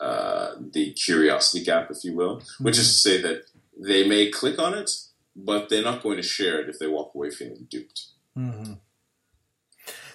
uh, 0.00 0.50
the 0.60 0.92
curiosity 0.92 1.64
gap, 1.64 1.90
if 1.90 2.04
you 2.04 2.14
will, 2.14 2.42
which 2.60 2.78
is 2.78 2.88
to 2.88 2.98
say 3.08 3.22
that 3.22 3.44
they 3.78 4.06
may 4.06 4.30
click 4.30 4.58
on 4.58 4.74
it, 4.74 4.90
but 5.34 5.68
they're 5.68 5.82
not 5.82 6.02
going 6.02 6.16
to 6.16 6.22
share 6.22 6.60
it 6.60 6.68
if 6.68 6.78
they 6.78 6.86
walk 6.86 7.14
away 7.14 7.30
feeling 7.30 7.66
duped. 7.70 8.06
Mm-hmm. 8.36 8.74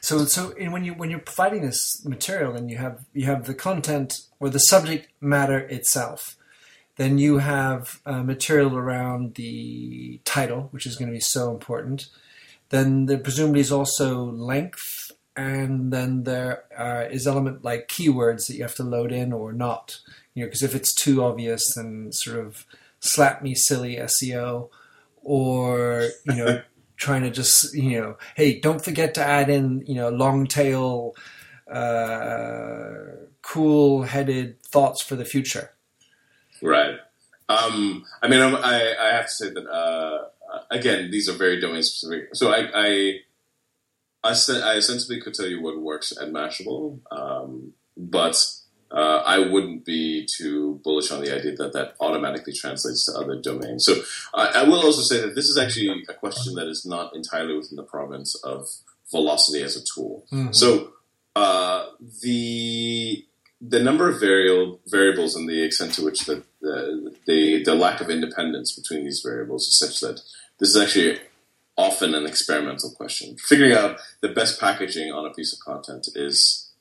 So 0.02 0.26
so 0.26 0.52
in, 0.52 0.72
when 0.74 0.84
you 0.84 0.93
when 0.93 1.10
you're 1.10 1.19
providing 1.19 1.62
this 1.62 2.06
material, 2.06 2.54
then 2.54 2.67
you 2.67 2.78
have 2.78 3.06
you 3.13 3.26
have 3.26 3.46
the 3.46 3.54
content 3.54 4.19
or 4.39 4.50
the 4.50 4.60
subject 4.60 5.08
matter 5.22 5.60
itself. 5.60 6.36
Then 6.98 7.17
you 7.17 7.39
have 7.39 8.02
uh, 8.06 8.22
material 8.22 8.76
around 8.78 9.36
the 9.36 10.19
title, 10.26 10.67
which 10.72 10.86
is 10.86 10.96
going 10.98 11.08
to 11.08 11.13
be 11.13 11.22
so 11.22 11.50
important. 11.50 12.08
Then 12.74 13.06
there 13.06 13.20
presumably 13.20 13.60
is 13.60 13.72
also 13.72 14.24
length, 14.24 15.12
and 15.36 15.94
then 15.94 16.24
there 16.24 16.64
uh, 16.76 17.08
is 17.08 17.28
element 17.28 17.64
like 17.64 17.88
keywords 17.88 18.48
that 18.48 18.56
you 18.56 18.64
have 18.64 18.74
to 18.78 18.84
load 18.84 19.12
in 19.12 19.32
or 19.32 19.54
not. 19.54 20.00
You 20.34 20.42
know, 20.42 20.48
because 20.48 20.64
if 20.64 20.74
it's 20.74 20.92
too 20.92 21.24
obvious, 21.24 21.76
then 21.76 22.12
sort 22.12 22.40
of 22.40 22.66
slap 23.00 23.44
me 23.44 23.54
silly 23.54 23.98
SEO, 23.98 24.72
or 25.22 26.10
you 26.26 26.34
know, 26.34 26.64
trying 26.98 27.22
to 27.22 27.30
just 27.30 27.76
you 27.76 28.02
know, 28.02 28.18
hey, 28.36 28.60
don't 28.60 28.84
forget 28.84 29.14
to 29.14 29.24
add 29.24 29.52
in 29.52 29.84
you 29.86 29.94
know 29.94 30.10
long 30.10 30.48
tail, 30.48 31.14
uh, 31.72 32.88
cool 33.44 34.02
headed 34.02 34.60
thoughts 34.64 35.00
for 35.00 35.16
the 35.16 35.26
future. 35.26 35.74
Right. 36.60 36.98
Um, 37.50 38.04
I 38.24 38.28
mean, 38.30 38.42
I'm, 38.42 38.56
i 38.56 38.96
I 39.00 39.14
have 39.14 39.28
to 39.28 39.32
say 39.32 39.50
that 39.52 39.68
uh, 39.68 40.30
again, 40.74 41.12
these 41.12 41.30
are 41.30 41.34
very 41.34 41.60
domain 41.62 41.84
specific. 41.84 42.36
So 42.36 42.52
I 42.52 42.60
I, 42.74 43.20
I, 44.24 44.32
I 44.32 44.76
essentially 44.76 45.22
could 45.22 45.34
tell 45.34 45.48
you 45.48 45.62
what 45.62 45.80
works 45.80 46.12
at 46.20 46.30
Mashable, 46.30 47.00
um, 47.12 47.74
but 47.96 48.36
uh, 48.92 49.22
I 49.26 49.40
wouldn't 49.40 49.86
be 49.86 50.28
too 50.38 50.82
bullish 50.84 51.12
on 51.12 51.22
the 51.22 51.36
idea 51.36 51.56
that 51.56 51.74
that 51.74 51.96
automatically 52.00 52.54
translates 52.54 53.06
to 53.06 53.18
other 53.20 53.40
domains. 53.42 53.86
So 53.86 53.94
I, 54.34 54.62
I 54.62 54.64
will 54.64 54.82
also 54.82 55.02
say 55.02 55.22
that 55.22 55.36
this 55.36 55.48
is 55.48 55.58
actually 55.58 55.90
a 56.10 56.14
question 56.14 56.56
that 56.56 56.68
is 56.68 56.86
not 56.86 57.16
entirely 57.16 57.56
within 57.56 57.78
the 57.78 57.84
province 57.84 58.36
of 58.44 58.68
velocity 59.12 59.64
as 59.64 59.76
a 59.78 59.84
tool. 59.84 60.26
Mm-hmm. 60.32 60.54
So 60.54 60.94
uh, 61.36 61.88
the 62.22 63.26
the 63.66 63.82
number 63.82 64.10
of 64.10 64.20
variable, 64.20 64.82
variables 64.88 65.36
and 65.36 65.48
the 65.48 65.64
extent 65.64 65.94
to 65.94 66.04
which 66.04 66.26
the, 66.26 66.44
the, 66.62 67.16
the, 67.26 67.64
the 67.64 67.74
lack 67.74 68.02
of 68.02 68.10
independence 68.10 68.78
between 68.78 69.06
these 69.06 69.22
variables 69.26 69.68
is 69.68 69.80
such 69.80 70.02
that 70.02 70.20
this 70.63 70.76
is 70.78 70.82
actually 70.82 71.19
often 71.76 72.15
an 72.15 72.26
experimental 72.26 72.89
question. 72.91 73.36
Figuring 73.36 73.73
out 73.73 73.97
the 74.21 74.30
best 74.30 74.62
packaging 74.62 75.12
on 75.12 75.26
a 75.26 75.34
piece 75.34 75.52
of 75.52 75.60
content 75.60 76.08
is, 76.15 76.71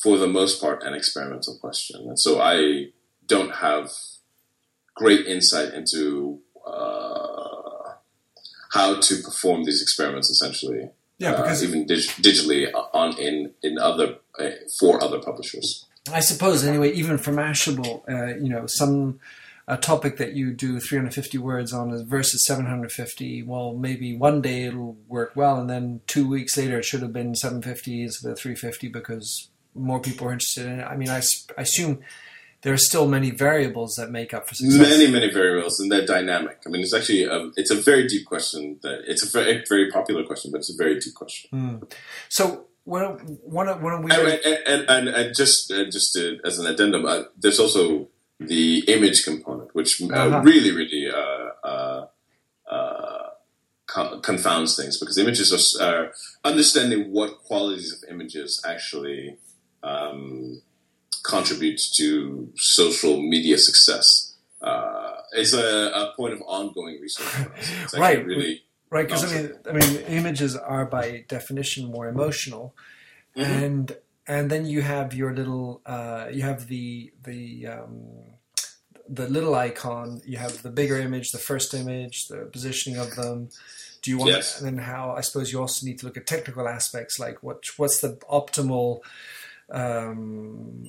for 0.00 0.16
the 0.16 0.28
most 0.28 0.60
part, 0.60 0.84
an 0.84 0.94
experimental 0.94 1.58
question. 1.58 2.08
And 2.08 2.20
so 2.20 2.40
I 2.40 2.90
don't 3.26 3.56
have 3.56 3.90
great 4.94 5.26
insight 5.26 5.74
into 5.74 6.38
uh, 6.64 7.94
how 8.70 9.00
to 9.00 9.16
perform 9.22 9.64
these 9.64 9.82
experiments 9.82 10.30
essentially. 10.30 10.90
Yeah, 11.18 11.32
because 11.32 11.64
uh, 11.64 11.66
even 11.66 11.86
dig- 11.86 12.14
digitally 12.22 12.70
on 12.94 13.18
in 13.18 13.52
in 13.62 13.76
other 13.78 14.18
uh, 14.38 14.50
for 14.78 15.02
other 15.02 15.18
publishers. 15.18 15.86
I 16.12 16.20
suppose 16.20 16.64
anyway, 16.64 16.92
even 16.92 17.18
for 17.18 17.32
Mashable, 17.32 18.02
uh, 18.08 18.38
you 18.38 18.48
know, 18.48 18.66
some 18.66 19.20
a 19.68 19.76
topic 19.76 20.16
that 20.16 20.32
you 20.32 20.52
do 20.52 20.80
350 20.80 21.38
words 21.38 21.72
on 21.72 22.06
versus 22.06 22.44
750. 22.44 23.42
Well, 23.44 23.74
maybe 23.74 24.16
one 24.16 24.40
day 24.40 24.64
it'll 24.64 24.96
work 25.08 25.32
well, 25.34 25.60
and 25.60 25.70
then 25.70 26.00
two 26.06 26.28
weeks 26.28 26.56
later 26.56 26.78
it 26.78 26.84
should 26.84 27.02
have 27.02 27.12
been 27.12 27.34
750 27.34 28.02
instead 28.02 28.32
of 28.32 28.38
350 28.38 28.88
because 28.88 29.48
more 29.74 30.00
people 30.00 30.28
are 30.28 30.32
interested 30.32 30.66
in 30.66 30.80
it. 30.80 30.84
I 30.84 30.96
mean, 30.96 31.08
I, 31.08 31.22
I 31.56 31.62
assume 31.62 32.00
there 32.62 32.72
are 32.72 32.78
still 32.78 33.08
many 33.08 33.30
variables 33.30 33.94
that 33.94 34.10
make 34.10 34.32
up 34.32 34.48
for 34.48 34.54
success. 34.54 34.78
Many, 34.78 35.10
many 35.10 35.30
variables, 35.30 35.78
and 35.80 35.90
they're 35.90 36.06
dynamic. 36.06 36.62
I 36.66 36.70
mean, 36.70 36.82
it's 36.82 36.94
actually 36.94 37.24
a, 37.24 37.50
it's 37.56 37.70
a 37.70 37.76
very 37.76 38.06
deep 38.06 38.26
question. 38.26 38.78
That 38.82 39.02
it's 39.06 39.22
a 39.22 39.30
very, 39.30 39.64
very 39.68 39.90
popular 39.90 40.24
question, 40.24 40.50
but 40.52 40.58
it's 40.58 40.72
a 40.72 40.76
very 40.76 40.98
deep 40.98 41.14
question. 41.14 41.50
Mm. 41.52 41.92
So 42.28 42.66
when 42.84 43.02
when 43.44 43.66
when 43.80 44.02
we 44.02 44.10
and, 44.12 44.40
and, 44.66 44.90
and, 44.90 45.08
and 45.08 45.34
just 45.36 45.72
uh, 45.72 45.84
just 45.84 46.12
to, 46.14 46.38
as 46.44 46.58
an 46.58 46.66
addendum, 46.66 47.04
uh, 47.04 47.22
there's 47.36 47.58
also 47.58 48.08
the 48.46 48.84
image 48.88 49.24
component, 49.24 49.74
which 49.74 50.00
uh, 50.02 50.06
uh-huh. 50.14 50.40
really 50.42 50.70
really 50.70 51.10
uh, 51.10 51.66
uh, 51.66 52.06
uh, 52.70 54.18
confounds 54.22 54.76
things 54.76 54.98
because 54.98 55.18
images 55.18 55.76
are 55.80 56.12
understanding 56.44 57.12
what 57.12 57.38
qualities 57.44 57.92
of 57.92 58.08
images 58.10 58.62
actually 58.66 59.36
um, 59.82 60.62
contribute 61.24 61.80
to 61.94 62.50
social 62.56 63.20
media 63.20 63.58
success. 63.58 64.36
is 65.34 65.54
a, 65.54 65.90
a, 65.94 66.12
point 66.14 66.34
of 66.34 66.42
ongoing 66.42 67.00
research. 67.00 67.48
right. 67.96 68.24
Really 68.24 68.62
right? 68.92 69.06
Because 69.06 69.24
I 69.24 69.42
mean, 69.42 69.52
I 69.68 69.72
mean, 69.72 70.00
images 70.02 70.54
are 70.54 70.84
by 70.84 71.24
definition 71.26 71.90
more 71.90 72.06
emotional, 72.06 72.76
mm-hmm. 73.36 73.50
and 73.50 73.96
and 74.26 74.50
then 74.50 74.66
you 74.66 74.82
have 74.82 75.14
your 75.14 75.34
little, 75.34 75.80
uh, 75.86 76.26
you 76.30 76.42
have 76.42 76.68
the 76.68 77.12
the 77.24 77.66
um, 77.66 78.31
the 79.08 79.28
little 79.28 79.54
icon. 79.54 80.22
You 80.24 80.38
have 80.38 80.62
the 80.62 80.70
bigger 80.70 80.98
image, 80.98 81.30
the 81.30 81.38
first 81.38 81.74
image, 81.74 82.28
the 82.28 82.48
positioning 82.52 82.98
of 82.98 83.14
them. 83.14 83.50
Do 84.02 84.10
you 84.10 84.18
want? 84.18 84.30
Yes. 84.30 84.60
And 84.60 84.66
then 84.66 84.84
how? 84.84 85.12
I 85.12 85.20
suppose 85.20 85.52
you 85.52 85.60
also 85.60 85.86
need 85.86 85.98
to 86.00 86.06
look 86.06 86.16
at 86.16 86.26
technical 86.26 86.68
aspects 86.68 87.18
like 87.18 87.42
what 87.42 87.64
what's 87.76 88.00
the 88.00 88.16
optimal. 88.30 89.00
Um, 89.70 90.86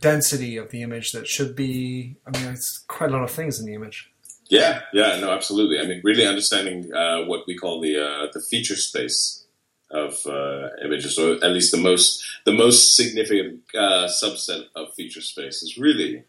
density 0.00 0.56
of 0.56 0.70
the 0.70 0.82
image 0.82 1.10
that 1.12 1.26
should 1.26 1.56
be 1.56 2.14
i 2.26 2.38
mean 2.38 2.52
it's 2.52 2.84
quite 2.86 3.10
a 3.10 3.12
lot 3.12 3.24
of 3.24 3.30
things 3.30 3.58
in 3.58 3.66
the 3.66 3.74
image 3.74 4.10
yeah, 4.48 4.80
yeah, 4.94 5.20
no, 5.20 5.30
absolutely. 5.30 5.78
I 5.78 5.86
mean, 5.86 6.00
really 6.02 6.26
understanding 6.26 6.92
uh, 6.94 7.24
what 7.24 7.46
we 7.46 7.56
call 7.56 7.80
the 7.80 7.98
uh, 7.98 8.26
the 8.32 8.40
feature 8.40 8.76
space 8.76 9.44
of 9.90 10.18
uh, 10.26 10.68
images, 10.84 11.18
or 11.18 11.32
at 11.34 11.50
least 11.50 11.70
the 11.70 11.80
most 11.80 12.24
the 12.44 12.52
most 12.52 12.96
significant 12.96 13.60
uh, 13.74 14.08
subset 14.08 14.64
of 14.74 14.94
feature 14.94 15.20
space, 15.20 15.62
is 15.62 15.76
really 15.76 16.24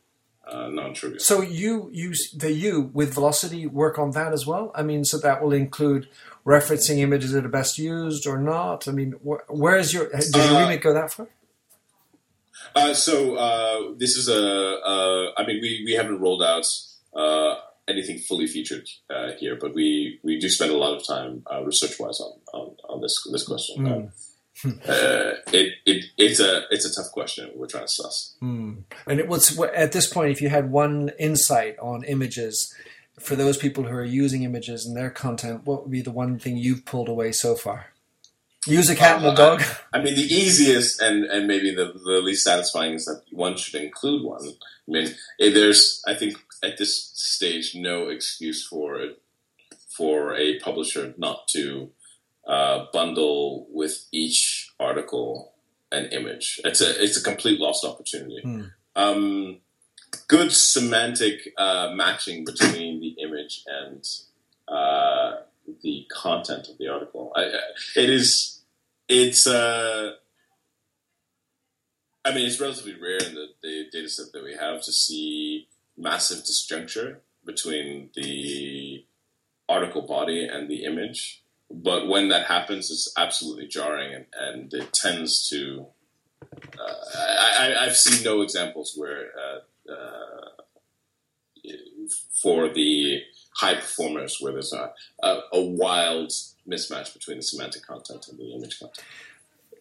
uh, 0.52 0.68
non-trivial. 0.70 1.20
So 1.20 1.42
you 1.42 1.90
use 1.92 2.32
the 2.32 2.52
you 2.52 2.90
with 2.94 3.14
Velocity 3.14 3.68
work 3.68 3.98
on 4.00 4.12
that 4.12 4.34
as 4.34 4.46
well. 4.46 4.72
I 4.76 4.84
mean, 4.84 5.06
so 5.06 5.18
that 5.20 5.42
will 5.42 5.54
include 5.54 6.08
referencing 6.46 6.98
images 7.00 7.32
that 7.32 7.46
are 7.46 7.50
best 7.50 7.78
used 7.78 8.26
or 8.28 8.38
not. 8.40 8.88
I 8.88 8.92
mean, 8.92 9.14
wh- 9.24 9.50
where 9.50 9.78
is 9.78 9.94
your 9.94 10.10
did 10.10 10.36
your 10.36 10.44
uh, 10.44 10.60
remit 10.62 10.82
go 10.82 10.94
that 10.94 11.12
far? 11.12 11.28
so 12.94 13.96
this 13.98 14.18
is 14.18 14.30
a. 14.30 15.34
I 15.38 15.46
mean, 15.46 15.60
we 15.62 15.84
we 15.86 15.94
haven't 15.94 16.20
rolled 16.20 16.44
out 16.44 16.66
anything 17.90 18.20
fully 18.20 18.48
featured 18.48 18.88
uh, 19.10 19.32
here, 19.40 19.58
but 19.60 19.74
we, 19.74 20.20
we 20.24 20.40
do 20.40 20.48
spend 20.48 20.72
a 20.72 20.78
lot 20.78 20.96
of 20.96 21.06
time 21.06 21.44
uh, 21.52 21.64
research 21.64 22.00
wise 22.00 22.20
on, 22.20 22.40
on, 22.54 22.76
on, 22.88 23.02
this 23.02 23.16
this 23.32 23.46
question. 23.46 23.86
Mm. 23.86 24.12
Uh, 24.66 25.40
it, 25.54 25.74
it 25.86 26.06
it's 26.18 26.40
a 26.40 26.64
it's 26.70 26.86
a 26.86 26.94
tough 26.94 27.12
question 27.12 27.50
we're 27.56 27.68
trying 27.68 27.86
to 27.86 27.92
suss. 27.92 28.36
Mm. 28.42 28.84
And 29.08 29.20
it 29.20 29.28
was 29.28 29.58
at 29.60 29.94
this 29.94 30.08
point, 30.08 30.32
if 30.32 30.42
you 30.42 30.50
had 30.50 30.72
one 30.72 31.12
insight 31.18 31.78
on 31.80 32.04
images 32.04 32.74
for 33.20 33.36
those 33.36 33.58
people 33.58 33.84
who 33.84 33.96
are 33.96 34.04
using 34.04 34.44
images 34.44 34.86
in 34.86 34.94
their 34.94 35.10
content, 35.10 35.66
what 35.66 35.84
would 35.84 35.92
be 35.92 36.02
the 36.02 36.12
one 36.12 36.40
thing 36.40 36.58
you've 36.58 36.86
pulled 36.86 37.10
away 37.10 37.32
so 37.32 37.56
far? 37.56 37.94
Use 38.68 38.90
a 38.90 38.96
cat 38.96 39.18
and 39.18 39.26
a 39.26 39.36
dog. 39.36 39.64
I, 39.94 40.00
I, 40.00 40.04
mean, 40.04 40.16
the 40.16 40.22
easiest 40.22 41.02
and, 41.02 41.24
and 41.26 41.48
maybe 41.48 41.74
the, 41.74 41.94
the 42.06 42.22
least 42.22 42.44
satisfying 42.44 42.94
is 42.94 43.06
that 43.06 43.22
one 43.32 43.56
should 43.56 43.82
include 43.82 44.26
one. 44.26 44.42
I 44.46 44.52
mean, 44.88 45.16
there's 45.40 46.02
I 46.06 46.14
think 46.14 46.36
at 46.62 46.78
this 46.78 47.12
stage 47.16 47.74
no 47.76 48.10
excuse 48.10 48.68
for 48.68 49.00
it 49.00 49.22
for 49.96 50.36
a 50.36 50.60
publisher 50.60 51.14
not 51.18 51.48
to 51.50 51.92
uh, 52.50 52.88
bundle 52.92 53.68
with 53.72 54.08
each 54.12 54.72
article 54.80 55.54
an 55.92 56.06
image. 56.08 56.60
It's 56.66 56.82
a 56.82 57.04
it's 57.04 57.18
a 57.18 57.24
complete 57.24 57.60
lost 57.60 57.86
opportunity. 57.86 58.42
Mm. 58.44 58.72
Um, 58.96 59.58
good 60.28 60.52
semantic 60.52 61.54
uh, 61.58 61.92
matching 61.94 62.44
between 62.44 63.00
the 63.00 63.16
image 63.22 63.64
and 63.68 64.04
uh, 64.68 65.38
the 65.84 66.06
content 66.12 66.68
of 66.70 66.78
the 66.78 66.88
article. 66.88 67.32
I, 67.36 67.44
it 67.96 68.10
is 68.10 68.62
it's. 69.08 69.48
Uh, 69.48 70.14
I 72.26 72.34
mean, 72.34 72.46
it's 72.46 72.60
relatively 72.60 72.96
rare 73.00 73.24
in 73.24 73.34
the, 73.34 73.48
the 73.64 73.86
data 73.92 74.10
set 74.10 74.34
that 74.34 74.44
we 74.44 74.54
have 74.54 74.84
to 74.84 74.92
see 74.92 75.68
massive 75.98 76.40
disjuncture 76.40 77.18
between 77.46 78.10
the 78.14 79.06
article 79.68 80.02
body 80.02 80.46
and 80.46 80.70
the 80.70 80.84
image. 80.84 81.44
But 81.72 82.08
when 82.08 82.30
that 82.30 82.48
happens, 82.48 82.90
it's 82.90 83.14
absolutely 83.18 83.68
jarring, 83.68 84.14
and, 84.14 84.26
and 84.40 84.74
it 84.74 84.94
tends 84.94 85.48
to. 85.50 85.86
Uh, 86.80 86.94
I, 87.60 87.84
have 87.84 87.96
seen 87.96 88.24
no 88.24 88.42
examples 88.42 88.94
where, 88.96 89.28
uh, 89.38 89.92
uh, 89.92 91.72
for 92.42 92.70
the 92.70 93.22
high 93.56 93.76
performers, 93.76 94.38
where 94.40 94.54
there's 94.54 94.74
a, 94.74 94.92
a, 95.22 95.40
a 95.54 95.62
wild 95.62 96.32
mismatch 96.68 97.14
between 97.14 97.38
the 97.38 97.44
semantic 97.44 97.86
content 97.86 98.28
and 98.30 98.40
the 98.40 98.54
image 98.54 98.80
content. 98.80 99.06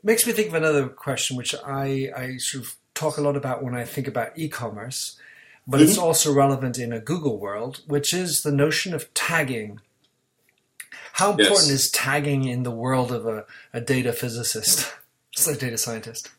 Makes 0.02 0.26
me 0.26 0.32
think 0.32 0.48
of 0.48 0.54
another 0.54 0.88
question, 0.88 1.36
which 1.36 1.54
I, 1.64 2.10
I 2.16 2.36
sort 2.38 2.64
of 2.64 2.76
talk 2.94 3.16
a 3.16 3.20
lot 3.20 3.36
about 3.36 3.62
when 3.62 3.74
I 3.74 3.84
think 3.84 4.08
about 4.08 4.36
e-commerce, 4.36 5.18
but 5.66 5.78
mm-hmm. 5.78 5.88
it's 5.88 5.98
also 5.98 6.32
relevant 6.32 6.78
in 6.78 6.92
a 6.92 7.00
Google 7.00 7.38
world, 7.38 7.82
which 7.86 8.12
is 8.12 8.40
the 8.42 8.52
notion 8.52 8.94
of 8.94 9.12
tagging. 9.14 9.80
How 11.18 11.30
important 11.32 11.66
Yes. 11.66 11.70
is 11.70 11.90
tagging 11.90 12.44
in 12.44 12.62
the 12.62 12.70
world 12.70 13.10
of 13.10 13.26
a, 13.26 13.44
a 13.72 13.80
data 13.80 14.12
physicist? 14.12 14.88
Just 15.34 15.48
a 15.48 15.56
data 15.56 15.76
scientist. 15.76 16.30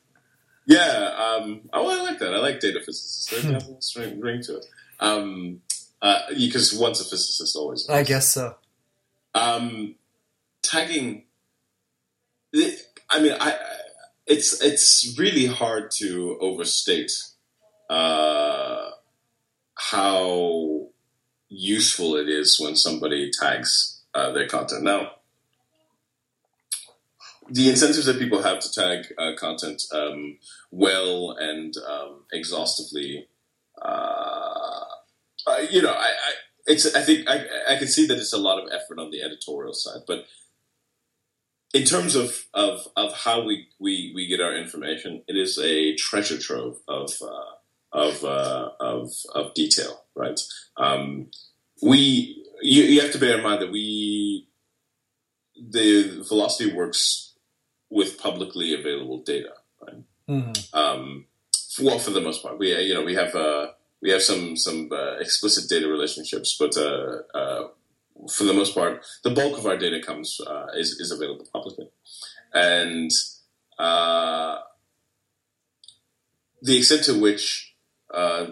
Yeah, 0.65 0.79
um, 1.17 1.61
oh, 1.73 1.89
I 1.91 2.01
like 2.01 2.19
that. 2.19 2.33
I 2.33 2.37
like 2.37 2.61
data 2.61 2.79
physicists. 2.79 3.27
Hmm. 3.29 3.49
There's 3.51 3.67
a 3.67 3.81
string 3.81 4.21
ring 4.21 4.41
to 4.43 4.55
it. 4.57 4.65
Um, 5.01 5.61
uh, 6.01 6.21
because 6.29 6.73
once 6.73 7.01
a 7.01 7.03
physicist, 7.03 7.57
always. 7.57 7.89
a 7.89 7.93
I 7.93 8.03
guess 8.03 8.29
so. 8.29 8.55
Um, 9.35 9.95
tagging. 10.61 11.25
it- 12.53 12.79
I 13.09 13.19
mean, 13.19 13.35
I- 13.37 13.59
it's 14.27 14.61
it's 14.61 15.15
really 15.17 15.47
hard 15.47 15.91
to 15.97 16.37
overstate 16.39 17.11
uh, 17.89 18.91
how 19.75 20.87
useful 21.49 22.15
it 22.15 22.29
is 22.29 22.59
when 22.61 22.75
somebody 22.77 23.29
tags 23.31 23.98
uh, 24.13 24.31
their 24.31 24.47
content. 24.47 24.83
Now, 24.83 25.11
the 27.49 27.69
incentives 27.69 28.05
that 28.05 28.19
people 28.19 28.43
have 28.43 28.59
to 28.59 28.71
tag 28.71 29.05
uh, 29.17 29.31
content 29.37 29.83
um, 29.91 30.37
well 30.71 31.35
and 31.39 31.73
um, 31.77 32.23
exhaustively, 32.31 33.27
uh, 33.81 34.85
you 35.69 35.81
know, 35.81 35.91
I, 35.91 36.09
I 36.09 36.31
it's 36.67 36.95
I 36.95 37.01
think 37.01 37.27
I, 37.27 37.45
I 37.69 37.75
can 37.77 37.87
see 37.87 38.05
that 38.05 38.17
it's 38.17 38.33
a 38.33 38.37
lot 38.37 38.61
of 38.61 38.69
effort 38.71 38.99
on 38.99 39.09
the 39.09 39.23
editorial 39.23 39.73
side, 39.73 40.01
but 40.05 40.25
in 41.73 41.83
terms 41.83 42.15
of 42.15 42.45
of, 42.53 42.87
of 42.95 43.13
how 43.13 43.43
we, 43.43 43.67
we, 43.79 44.11
we 44.15 44.27
get 44.27 44.41
our 44.41 44.55
information, 44.55 45.23
it 45.27 45.35
is 45.35 45.57
a 45.57 45.95
treasure 45.95 46.37
trove 46.37 46.77
of 46.87 47.11
uh, 47.21 47.51
of, 47.91 48.23
uh, 48.23 48.69
of 48.79 49.11
of 49.33 49.53
detail, 49.55 50.03
right? 50.15 50.39
Um, 50.77 51.31
we 51.81 52.38
you, 52.61 52.83
you 52.83 53.01
have 53.01 53.11
to 53.11 53.17
bear 53.19 53.37
in 53.37 53.43
mind 53.43 53.61
that 53.61 53.71
we 53.71 54.47
the 55.55 56.23
velocity 56.27 56.73
works 56.73 57.33
with 57.89 58.19
publicly 58.19 58.73
available 58.73 59.21
data, 59.23 59.53
right? 59.81 60.03
hmm 60.27 60.51
um, 60.73 61.25
well, 61.81 61.99
for 61.99 62.11
the 62.11 62.21
most 62.21 62.43
part, 62.43 62.57
we 62.57 62.75
you 62.81 62.93
know 62.93 63.03
we 63.03 63.15
have 63.15 63.35
uh, 63.35 63.67
we 64.01 64.11
have 64.11 64.21
some 64.21 64.55
some 64.55 64.89
uh, 64.91 65.17
explicit 65.19 65.69
data 65.69 65.87
relationships, 65.87 66.55
but 66.59 66.75
uh, 66.77 67.19
uh, 67.33 67.67
for 68.29 68.43
the 68.43 68.53
most 68.53 68.73
part, 68.75 69.05
the 69.23 69.29
bulk 69.29 69.57
of 69.57 69.65
our 69.65 69.77
data 69.77 70.01
comes 70.01 70.39
uh, 70.45 70.67
is 70.75 70.99
is 70.99 71.11
available 71.11 71.47
publicly, 71.51 71.89
and 72.53 73.11
uh, 73.77 74.57
the 76.61 76.77
extent 76.77 77.03
to 77.03 77.19
which 77.19 77.75
uh, 78.13 78.47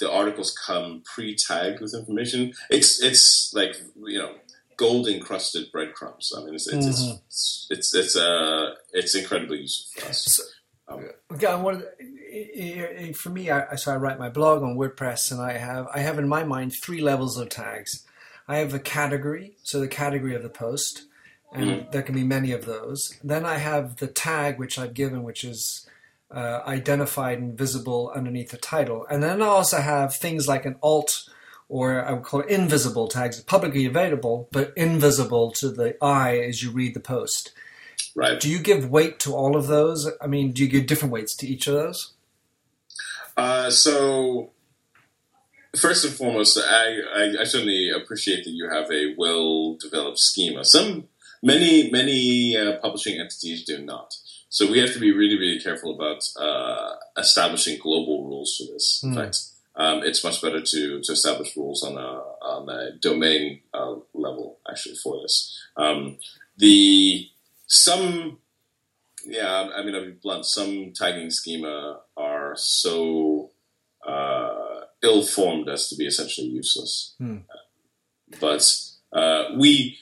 the 0.00 0.10
articles 0.10 0.56
come 0.66 1.02
pre-tagged 1.14 1.80
with 1.80 1.94
information, 1.94 2.52
it's 2.70 3.00
it's 3.02 3.52
like 3.54 3.76
you 4.04 4.18
know 4.18 4.34
gold 4.76 5.06
encrusted 5.06 5.70
breadcrumbs. 5.70 6.32
I 6.36 6.42
mean, 6.44 6.54
it's 6.54 6.66
it's 6.66 6.86
Mhm. 7.02 7.20
it's 7.26 7.66
it's 7.70 7.94
it's, 7.94 8.16
uh, 8.16 8.74
it's 8.92 9.14
incredibly 9.14 9.60
useful 9.60 10.02
for 10.02 10.08
us. 10.08 10.24
So- 10.36 10.42
Um, 10.88 11.08
Okay, 11.30 11.46
I 11.46 11.54
wanted, 11.54 11.84
i- 12.00 13.06
i- 13.08 13.12
for 13.12 13.30
me, 13.30 13.48
I, 13.48 13.76
so 13.76 13.92
I 13.92 13.96
write 13.96 14.18
my 14.18 14.28
blog 14.28 14.64
on 14.64 14.74
WordPress, 14.76 15.30
and 15.30 15.40
I 15.40 15.52
have 15.52 15.86
I 15.94 16.00
have 16.00 16.18
in 16.18 16.26
my 16.28 16.42
mind 16.42 16.72
three 16.74 17.00
levels 17.00 17.36
of 17.38 17.48
tags. 17.48 18.04
I 18.48 18.56
have 18.56 18.74
a 18.74 18.80
category, 18.80 19.56
so 19.62 19.78
the 19.78 19.86
category 20.02 20.34
of 20.34 20.42
the 20.42 20.48
post, 20.64 21.02
and 21.52 21.86
there 21.92 22.02
can 22.02 22.16
be 22.16 22.24
many 22.24 22.50
of 22.50 22.64
those. 22.64 23.14
Then 23.22 23.44
I 23.46 23.58
have 23.58 23.96
the 24.02 24.08
tag 24.08 24.58
which 24.58 24.78
I've 24.80 24.94
given, 24.94 25.22
which 25.22 25.44
is 25.44 25.86
uh, 26.30 26.60
identified 26.66 27.38
and 27.38 27.56
visible 27.56 28.12
underneath 28.14 28.50
the 28.50 28.56
title, 28.56 29.06
and 29.10 29.22
then 29.22 29.42
I 29.42 29.46
also 29.46 29.80
have 29.80 30.14
things 30.14 30.46
like 30.46 30.64
an 30.64 30.76
alt 30.82 31.28
or 31.70 32.04
I 32.04 32.12
would 32.12 32.24
call 32.24 32.40
it 32.40 32.48
invisible 32.48 33.06
tags, 33.06 33.40
publicly 33.40 33.86
available 33.86 34.48
but 34.50 34.72
invisible 34.76 35.52
to 35.52 35.70
the 35.70 35.96
eye 36.04 36.38
as 36.38 36.62
you 36.62 36.70
read 36.72 36.94
the 36.94 37.00
post. 37.00 37.52
right. 38.16 38.38
Do 38.38 38.50
you 38.50 38.58
give 38.58 38.90
weight 38.90 39.20
to 39.20 39.34
all 39.34 39.56
of 39.56 39.68
those? 39.68 40.10
I 40.20 40.26
mean, 40.26 40.50
do 40.50 40.62
you 40.62 40.68
give 40.68 40.86
different 40.86 41.12
weights 41.12 41.34
to 41.36 41.46
each 41.46 41.68
of 41.68 41.74
those? 41.74 42.12
Uh, 43.36 43.70
so, 43.70 44.50
first 45.76 46.04
and 46.04 46.12
foremost, 46.12 46.58
I, 46.58 46.98
I, 47.14 47.34
I 47.40 47.44
certainly 47.44 47.88
appreciate 47.88 48.44
that 48.44 48.50
you 48.50 48.68
have 48.68 48.90
a 48.90 49.14
well 49.16 49.76
developed 49.76 50.18
schema. 50.18 50.64
Some, 50.64 51.08
many, 51.40 51.88
many 51.90 52.56
uh, 52.56 52.78
publishing 52.78 53.20
entities 53.20 53.64
do 53.64 53.78
not. 53.78 54.16
So 54.50 54.70
we 54.70 54.78
have 54.80 54.92
to 54.92 54.98
be 55.00 55.12
really, 55.12 55.38
really 55.38 55.60
careful 55.60 55.94
about 55.94 56.22
uh, 56.38 56.96
establishing 57.16 57.78
global 57.80 58.26
rules 58.26 58.56
for 58.56 58.72
this. 58.72 59.00
In 59.02 59.10
Hmm. 59.12 59.18
fact, 59.18 59.38
um, 59.76 60.02
it's 60.02 60.22
much 60.24 60.42
better 60.42 60.60
to, 60.60 61.00
to 61.00 61.12
establish 61.12 61.56
rules 61.56 61.82
on 61.84 61.96
a, 61.96 62.10
on 62.42 62.68
a 62.68 62.98
domain 62.98 63.60
uh, 63.72 63.94
level, 64.12 64.58
actually, 64.68 64.96
for 64.96 65.22
this. 65.22 65.56
Um, 65.76 66.18
the 66.58 67.28
some 67.66 68.38
yeah, 69.24 69.68
I 69.76 69.82
mean, 69.84 69.94
I'll 69.94 70.04
be 70.06 70.12
blunt. 70.12 70.46
Some 70.46 70.92
tagging 70.94 71.30
schema 71.30 72.00
are 72.16 72.54
so 72.56 73.50
uh, 74.06 74.80
ill-formed 75.02 75.68
as 75.68 75.88
to 75.88 75.96
be 75.96 76.06
essentially 76.06 76.48
useless. 76.48 77.14
Hmm. 77.18 77.38
But 78.40 78.64
uh, 79.12 79.44
we, 79.58 79.98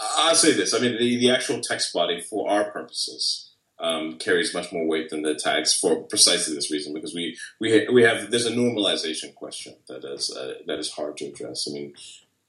I'll 0.00 0.34
say 0.34 0.52
this. 0.52 0.74
I 0.74 0.78
mean, 0.78 0.98
the, 0.98 1.18
the 1.18 1.30
actual 1.30 1.60
text 1.60 1.92
body 1.92 2.20
for 2.20 2.50
our 2.50 2.70
purposes 2.70 3.52
um, 3.78 4.18
carries 4.18 4.54
much 4.54 4.72
more 4.72 4.86
weight 4.86 5.10
than 5.10 5.22
the 5.22 5.34
tags 5.34 5.74
for 5.74 6.02
precisely 6.02 6.54
this 6.54 6.70
reason 6.70 6.94
because 6.94 7.14
we 7.14 7.36
we 7.60 7.72
ha- 7.72 7.92
we 7.92 8.02
have 8.02 8.30
there's 8.30 8.46
a 8.46 8.52
normalization 8.52 9.34
question 9.34 9.74
that 9.88 10.04
is 10.04 10.34
uh, 10.34 10.54
that 10.66 10.78
is 10.78 10.92
hard 10.92 11.16
to 11.18 11.26
address. 11.26 11.66
I 11.68 11.72
mean, 11.72 11.94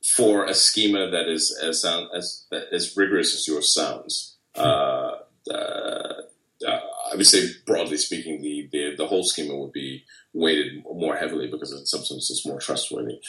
for 0.04 0.46
a 0.46 0.54
schema 0.54 1.10
that 1.10 1.28
is 1.28 1.58
as 1.62 1.82
sound 1.82 2.10
as 2.16 2.46
as 2.72 2.96
rigorous 2.96 3.34
as 3.34 3.48
yours 3.48 3.74
sounds, 3.74 4.38
uh, 4.56 5.12
uh, 5.52 6.22
uh, 6.66 6.80
I 7.12 7.16
would 7.16 7.26
say 7.26 7.50
broadly 7.66 7.98
speaking, 7.98 8.42
the, 8.42 8.70
the 8.72 8.96
the 8.96 9.08
whole 9.08 9.24
schema 9.24 9.56
would 9.56 9.74
be 9.74 10.04
weighted 10.34 10.84
more 10.84 11.16
heavily 11.16 11.48
because 11.48 11.72
in 11.72 11.86
some 11.86 12.06
sense 12.06 12.30
it's 12.30 12.46
more 12.46 12.60
trustworthy. 12.60 13.20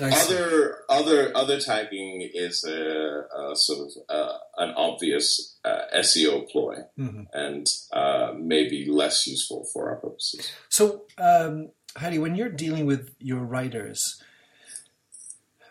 Other 0.00 0.78
other 0.88 1.36
other 1.36 1.60
tagging 1.60 2.28
is 2.32 2.64
a, 2.64 3.24
a 3.36 3.54
sort 3.54 3.80
of 3.80 3.90
uh, 4.08 4.38
an 4.56 4.70
obvious 4.76 5.58
uh, 5.64 5.82
SEO 5.96 6.48
ploy 6.50 6.76
Mhm. 6.98 7.26
and 7.32 7.66
uh, 7.92 8.32
maybe 8.38 8.86
less 8.90 9.26
useful 9.26 9.66
for 9.72 9.90
our 9.90 9.96
purposes. 9.96 10.50
So, 10.70 11.02
um, 11.18 11.70
Haile, 11.96 12.20
when 12.20 12.34
you're 12.34 12.48
dealing 12.48 12.86
with 12.86 13.14
your 13.18 13.40
writers, 13.40 14.20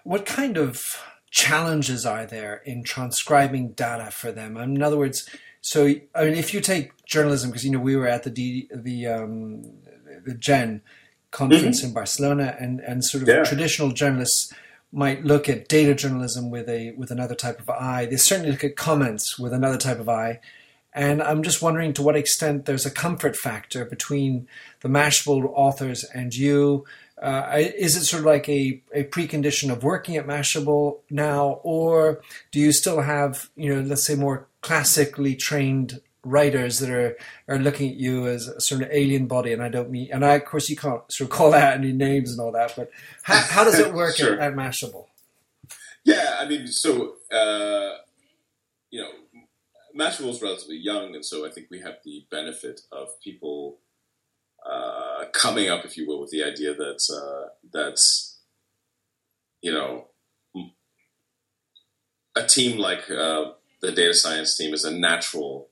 what 0.03 0.25
kind 0.25 0.57
of 0.57 0.81
challenges 1.31 2.05
are 2.05 2.25
there 2.25 2.61
in 2.65 2.83
transcribing 2.83 3.71
data 3.71 4.11
for 4.11 4.31
them? 4.31 4.55
In 4.57 4.81
other 4.83 4.97
words, 4.97 5.27
so 5.61 5.85
I 6.15 6.25
mean, 6.25 6.35
if 6.35 6.53
you 6.53 6.61
take 6.61 7.05
journalism, 7.05 7.49
because 7.49 7.65
you 7.65 7.71
know 7.71 7.79
we 7.79 7.95
were 7.95 8.07
at 8.07 8.23
the 8.23 8.29
D, 8.29 8.69
the 8.73 9.07
um, 9.07 9.63
the 10.25 10.35
Gen 10.35 10.81
conference 11.31 11.83
in 11.83 11.93
Barcelona, 11.93 12.55
and 12.59 12.79
and 12.81 13.03
sort 13.03 13.23
of 13.23 13.29
Yeah. 13.29 13.43
traditional 13.43 13.91
journalists 13.91 14.53
might 14.91 15.23
look 15.23 15.47
at 15.47 15.67
data 15.69 15.95
journalism 15.95 16.49
with 16.51 16.67
a 16.69 16.91
with 16.97 17.11
another 17.11 17.35
type 17.35 17.59
of 17.59 17.69
eye. 17.69 18.05
They 18.05 18.17
certainly 18.17 18.51
look 18.51 18.63
at 18.63 18.75
comments 18.75 19.39
with 19.39 19.53
another 19.53 19.77
type 19.77 19.99
of 19.99 20.09
eye. 20.09 20.39
And 20.93 21.23
I'm 21.23 21.41
just 21.41 21.61
wondering 21.61 21.93
to 21.93 22.01
what 22.01 22.17
extent 22.17 22.65
there's 22.65 22.85
a 22.85 22.91
comfort 22.91 23.37
factor 23.37 23.85
between 23.85 24.47
the 24.81 24.89
Mashable 24.89 25.49
authors 25.55 26.03
and 26.13 26.33
you. 26.33 26.83
Uh, 27.21 27.61
is 27.77 27.95
it 27.95 28.03
sort 28.03 28.19
of 28.21 28.25
like 28.25 28.49
a, 28.49 28.81
a 28.93 29.03
precondition 29.05 29.71
of 29.71 29.83
working 29.83 30.17
at 30.17 30.27
Mashable 30.27 30.97
now, 31.09 31.61
or 31.63 32.19
do 32.51 32.59
you 32.59 32.73
still 32.73 33.01
have, 33.01 33.49
you 33.55 33.73
know, 33.73 33.79
let's 33.81 34.03
say 34.03 34.15
more 34.15 34.47
classically 34.61 35.35
trained 35.35 36.01
writers 36.23 36.79
that 36.79 36.89
are, 36.89 37.17
are 37.47 37.57
looking 37.57 37.91
at 37.91 37.97
you 37.97 38.27
as 38.27 38.47
a 38.47 38.61
sort 38.61 38.81
of 38.81 38.89
alien 38.91 39.27
body? 39.27 39.53
And 39.53 39.61
I 39.63 39.69
don't 39.69 39.89
mean, 39.89 40.09
and 40.11 40.23
I, 40.25 40.35
of 40.35 40.45
course, 40.45 40.69
you 40.69 40.75
can't 40.75 41.01
sort 41.11 41.29
of 41.29 41.35
call 41.35 41.53
out 41.53 41.73
any 41.73 41.91
names 41.91 42.31
and 42.31 42.39
all 42.39 42.51
that, 42.51 42.73
but 42.75 42.91
how, 43.23 43.37
how 43.39 43.63
does 43.63 43.79
it 43.79 43.93
work 44.01 44.15
Sure. 44.15 44.33
at, 44.33 44.39
at 44.51 44.53
Mashable? 44.53 45.07
Yeah, 46.03 46.37
I 46.39 46.47
mean, 46.47 46.67
so 46.67 47.15
uh, 47.31 47.97
you 48.89 49.01
know, 49.01 49.09
Mashable 49.97 50.29
is 50.29 50.41
relatively 50.41 50.77
young, 50.77 51.13
and 51.15 51.25
so 51.25 51.45
I 51.45 51.51
think 51.51 51.67
we 51.69 51.79
have 51.81 51.97
the 52.03 52.25
benefit 52.31 52.81
of 52.91 53.19
people 53.21 53.77
uh, 54.65 55.25
coming 55.33 55.69
up, 55.69 55.85
if 55.85 55.97
you 55.97 56.07
will, 56.07 56.21
with 56.21 56.31
the 56.31 56.43
idea 56.43 56.73
that 56.73 57.01
uh, 57.13 57.49
that's 57.71 58.39
you 59.61 59.71
know 59.71 60.07
a 62.35 62.45
team 62.47 62.77
like 62.77 63.09
uh, 63.11 63.51
the 63.81 63.91
data 63.91 64.13
science 64.13 64.55
team 64.57 64.73
is 64.73 64.85
a 64.85 64.91
natural 64.91 65.67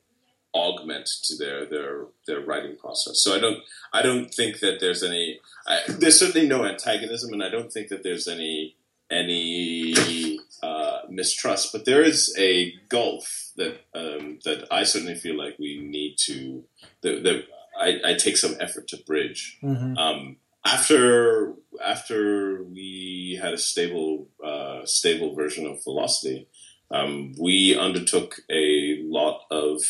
augment 0.53 1.07
to 1.23 1.37
their 1.37 1.65
their 1.65 2.05
their 2.27 2.41
writing 2.41 2.75
process. 2.77 3.23
So 3.23 3.35
I 3.35 3.39
don't 3.39 3.59
I 3.93 4.01
don't 4.01 4.33
think 4.33 4.59
that 4.59 4.79
there's 4.79 5.03
any 5.03 5.39
I, 5.67 5.79
there's 5.87 6.19
certainly 6.19 6.47
no 6.47 6.65
antagonism, 6.65 7.33
and 7.33 7.43
I 7.43 7.49
don't 7.49 7.71
think 7.71 7.89
that 7.89 8.03
there's 8.03 8.27
any 8.27 8.75
any 9.11 10.39
uh, 10.61 10.99
mistrust, 11.09 11.71
but 11.71 11.85
there 11.85 12.03
is 12.03 12.33
a 12.37 12.73
gulf 12.89 13.51
that 13.57 13.81
um, 13.93 14.39
that 14.45 14.67
I 14.71 14.83
certainly 14.83 15.15
feel 15.15 15.37
like 15.37 15.57
we 15.59 15.79
need 15.79 16.15
to 16.25 16.63
that, 17.01 17.23
that 17.23 17.43
I, 17.79 18.11
I 18.11 18.13
take 18.15 18.37
some 18.37 18.55
effort 18.59 18.87
to 18.89 18.97
bridge. 19.05 19.57
hmm 19.61 19.97
Um, 19.97 20.37
after 20.65 21.53
after 21.83 22.63
we 22.63 23.39
had 23.41 23.53
a 23.53 23.57
stable 23.57 24.27
uh, 24.43 24.59
uh, 24.79 24.85
stable 24.85 25.35
version 25.35 25.65
of 25.65 25.83
Velocity, 25.83 26.47
um, 26.91 27.33
we 27.39 27.77
undertook 27.77 28.41
a 28.49 29.01
lot 29.03 29.41
of 29.51 29.81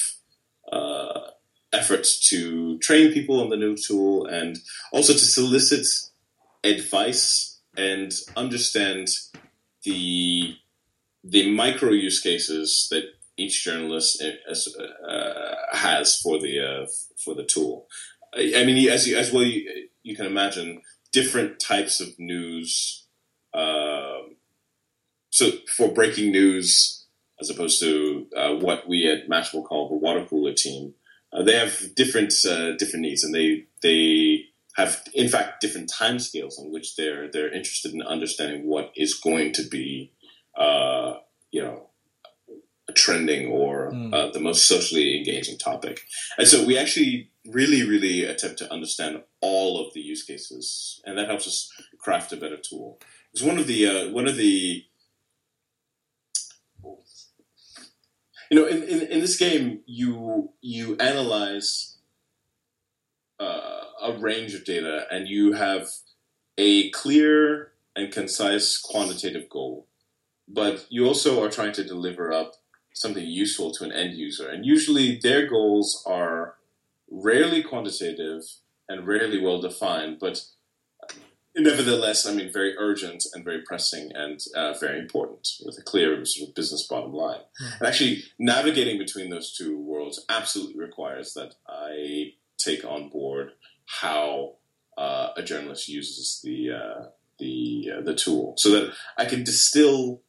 uh, 0.71 1.19
efforts 1.73 2.19
to 2.29 2.77
train 2.79 3.11
people 3.13 3.41
on 3.41 3.49
the 3.49 3.57
new 3.57 3.75
tool 3.75 4.25
and 4.25 4.57
also 4.91 5.13
to 5.13 5.19
solicit 5.19 5.85
advice 6.63 7.59
and 7.77 8.13
understand 8.35 9.07
the 9.83 10.55
the 11.23 11.51
micro 11.51 11.91
use 11.91 12.21
cases 12.21 12.87
that 12.91 13.03
each 13.37 13.63
journalist 13.63 14.21
uh, 14.23 15.55
has 15.73 16.17
for 16.17 16.39
the 16.39 16.59
uh, 16.59 16.85
for 17.23 17.33
the 17.33 17.43
tool. 17.43 17.87
I 18.35 18.63
mean, 18.63 18.89
as 18.89 19.07
you, 19.07 19.17
as 19.17 19.31
well 19.31 19.43
you, 19.43 19.87
you 20.03 20.15
can 20.15 20.25
imagine, 20.25 20.81
different 21.11 21.59
types 21.59 21.99
of 21.99 22.07
news. 22.19 23.05
Uh, 23.53 24.19
so 25.31 25.51
for 25.75 25.91
breaking 25.93 26.31
news, 26.31 26.98
as 27.41 27.49
opposed 27.49 27.79
to 27.79 28.27
uh, 28.35 28.55
what 28.55 28.87
we 28.87 29.09
at 29.09 29.29
Mashable 29.29 29.65
call 29.65 29.89
the 29.89 29.95
water 29.95 30.25
cooler 30.25 30.53
team, 30.53 30.93
uh, 31.31 31.43
they 31.43 31.55
have 31.57 31.95
different 31.95 32.33
uh, 32.47 32.75
different 32.77 33.03
needs, 33.03 33.23
and 33.23 33.33
they 33.33 33.65
they 33.81 34.45
have 34.75 35.01
in 35.13 35.29
fact 35.29 35.61
different 35.61 35.91
timescales 35.91 36.59
on 36.59 36.71
which 36.71 36.95
they're 36.95 37.29
they're 37.31 37.53
interested 37.53 37.93
in 37.93 38.01
understanding 38.01 38.65
what 38.65 38.91
is 38.95 39.13
going 39.13 39.51
to 39.53 39.63
be 39.67 40.11
uh, 40.57 41.15
you 41.51 41.61
know 41.61 41.87
trending 42.95 43.51
or 43.51 43.91
mm. 43.91 44.33
the 44.33 44.39
most 44.39 44.67
socially 44.67 45.15
engaging 45.15 45.57
topic. 45.59 46.01
And 46.39 46.47
so 46.47 46.65
we 46.65 46.75
actually 46.75 47.29
really, 47.51 47.87
really 47.87 48.23
attempt 48.23 48.57
to 48.59 48.71
understand 48.71 49.21
all 49.41 49.85
of 49.85 49.93
the 49.93 50.01
use 50.01 50.23
cases, 50.23 51.01
and 51.05 51.17
that 51.17 51.27
helps 51.27 51.47
us 51.47 51.71
craft 51.97 52.33
a 52.33 52.37
better 52.37 52.57
tool. 52.57 52.99
Because 53.31 53.47
one 53.47 53.59
of 53.59 53.67
the 53.67 53.87
uh, 53.87 54.09
one 54.11 54.27
of 54.27 54.37
the 54.37 54.85
you 58.49 58.59
know 58.59 58.65
in, 58.65 58.83
in, 58.83 59.01
in 59.01 59.19
this 59.19 59.37
game 59.37 59.81
you 59.85 60.51
you 60.61 60.95
analyze 60.97 61.97
uh, 63.39 63.81
a 64.01 64.17
range 64.17 64.53
of 64.53 64.65
data 64.65 65.05
and 65.11 65.27
you 65.27 65.53
have 65.53 65.87
a 66.57 66.89
clear 66.91 67.71
and 67.95 68.11
concise 68.11 68.77
quantitative 68.77 69.49
goal 69.49 69.87
but 70.47 70.85
you 70.89 71.05
also 71.05 71.43
are 71.43 71.49
trying 71.49 71.73
to 71.73 71.83
deliver 71.83 72.33
up 72.33 72.55
something 72.93 73.25
useful 73.25 73.71
to 73.71 73.83
an 73.85 73.91
end 73.91 74.15
user. 74.15 74.49
And 74.49 74.65
usually 74.65 75.19
their 75.19 75.47
goals 75.47 76.03
are 76.05 76.55
rarely 77.09 77.63
quantitative 77.63 78.41
and 78.89 79.07
rarely 79.07 79.39
well 79.39 79.61
defined, 79.61 80.17
but 80.19 80.41
nevertheless, 81.63 82.25
I 82.25 82.33
mean, 82.33 82.51
very 82.51 82.75
urgent 82.77 83.23
and 83.33 83.43
very 83.43 83.61
pressing 83.61 84.11
and 84.13 84.39
uh, 84.55 84.73
very 84.73 84.99
important 84.99 85.47
with 85.65 85.77
a 85.77 85.83
clear 85.83 86.23
sort 86.25 86.49
of 86.49 86.55
business 86.55 86.87
bottom 86.87 87.13
line. 87.13 87.39
Mm-hmm. 87.39 87.73
And 87.79 87.87
actually, 87.87 88.23
navigating 88.37 88.97
between 88.97 89.29
those 89.29 89.55
two 89.55 89.79
worlds 89.79 90.23
absolutely 90.29 90.79
requires 90.79 91.33
that 91.33 91.55
I 91.67 92.33
take 92.57 92.83
on 92.83 93.09
board 93.09 93.51
how 93.85 94.55
uh, 94.97 95.29
a 95.37 95.43
journalist 95.43 95.87
uses 95.87 96.41
the 96.43 96.71
uh, 96.71 97.05
the 97.39 97.91
uh, 97.97 98.01
the 98.01 98.15
tool, 98.15 98.55
so 98.57 98.71
that 98.71 98.93
I 99.17 99.25
can 99.25 99.43
distill 99.43 100.21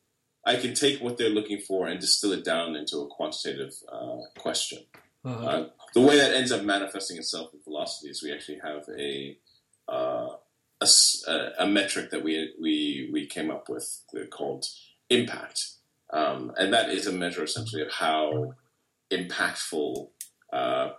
I 0.46 0.56
can 0.56 0.74
take 0.74 1.00
what 1.00 1.18
they're 1.18 1.28
looking 1.28 1.60
for 1.60 1.86
and 1.86 2.00
distill 2.00 2.32
it 2.32 2.44
down 2.44 2.74
into 2.76 2.98
a 2.98 3.08
quantitative 3.08 3.72
uh, 3.92 4.18
question. 4.38 4.78
Uh-huh. 5.24 5.46
Uh, 5.46 5.68
the 5.92 6.00
way 6.00 6.16
that 6.16 6.34
ends 6.34 6.50
up 6.50 6.62
manifesting 6.62 7.18
itself 7.18 7.50
in 7.52 7.60
velocity 7.62 8.08
is 8.08 8.22
we 8.22 8.32
actually 8.32 8.58
have 8.62 8.84
a 8.98 9.36
uh, 9.86 10.28
a, 10.80 11.50
a, 11.58 11.66
metric 11.66 12.10
that 12.10 12.24
we 12.24 12.54
we 12.60 13.10
we 13.12 13.26
came 13.26 13.50
up 13.50 13.68
with 13.68 14.02
called 14.30 14.66
impact, 15.10 15.72
um, 16.10 16.52
and 16.56 16.72
that 16.72 16.88
is 16.88 17.06
a 17.06 17.12
measure 17.12 17.44
essentially 17.44 17.82
of 17.82 17.92
how 17.92 18.54
impactful 19.10 20.08
uh, 20.52 20.90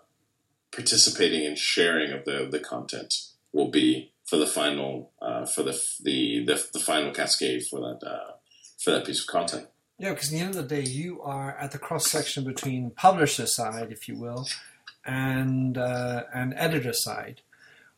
participating 0.72 1.46
and 1.46 1.58
sharing 1.58 2.12
of 2.12 2.26
the 2.26 2.48
the 2.50 2.60
content 2.60 3.14
will 3.54 3.70
be 3.70 4.12
for 4.26 4.38
the 4.38 4.48
final 4.48 5.12
uh, 5.22 5.46
for 5.46 5.64
the, 5.64 5.80
the 6.04 6.46
the 6.46 6.68
the 6.74 6.80
final 6.80 7.12
cascade 7.12 7.66
for 7.66 7.80
that 7.80 8.08
uh, 8.08 8.34
for 8.80 8.92
that 8.92 9.06
piece 9.06 9.22
of 9.22 9.28
content. 9.28 9.68
Yeah, 9.98 10.14
because 10.14 10.30
at 10.30 10.32
the 10.32 10.40
end 10.40 10.56
of 10.56 10.68
the 10.68 10.76
day, 10.76 10.90
you 10.90 11.22
are 11.22 11.56
at 11.58 11.72
the 11.72 11.78
cross 11.78 12.10
section 12.10 12.44
between 12.44 12.90
publisher 12.92 13.46
side, 13.46 13.92
if 13.92 14.08
you 14.08 14.16
will, 14.16 14.48
and 15.06 15.78
uh, 15.78 16.24
and 16.34 16.54
editor 16.56 16.94
side, 16.94 17.42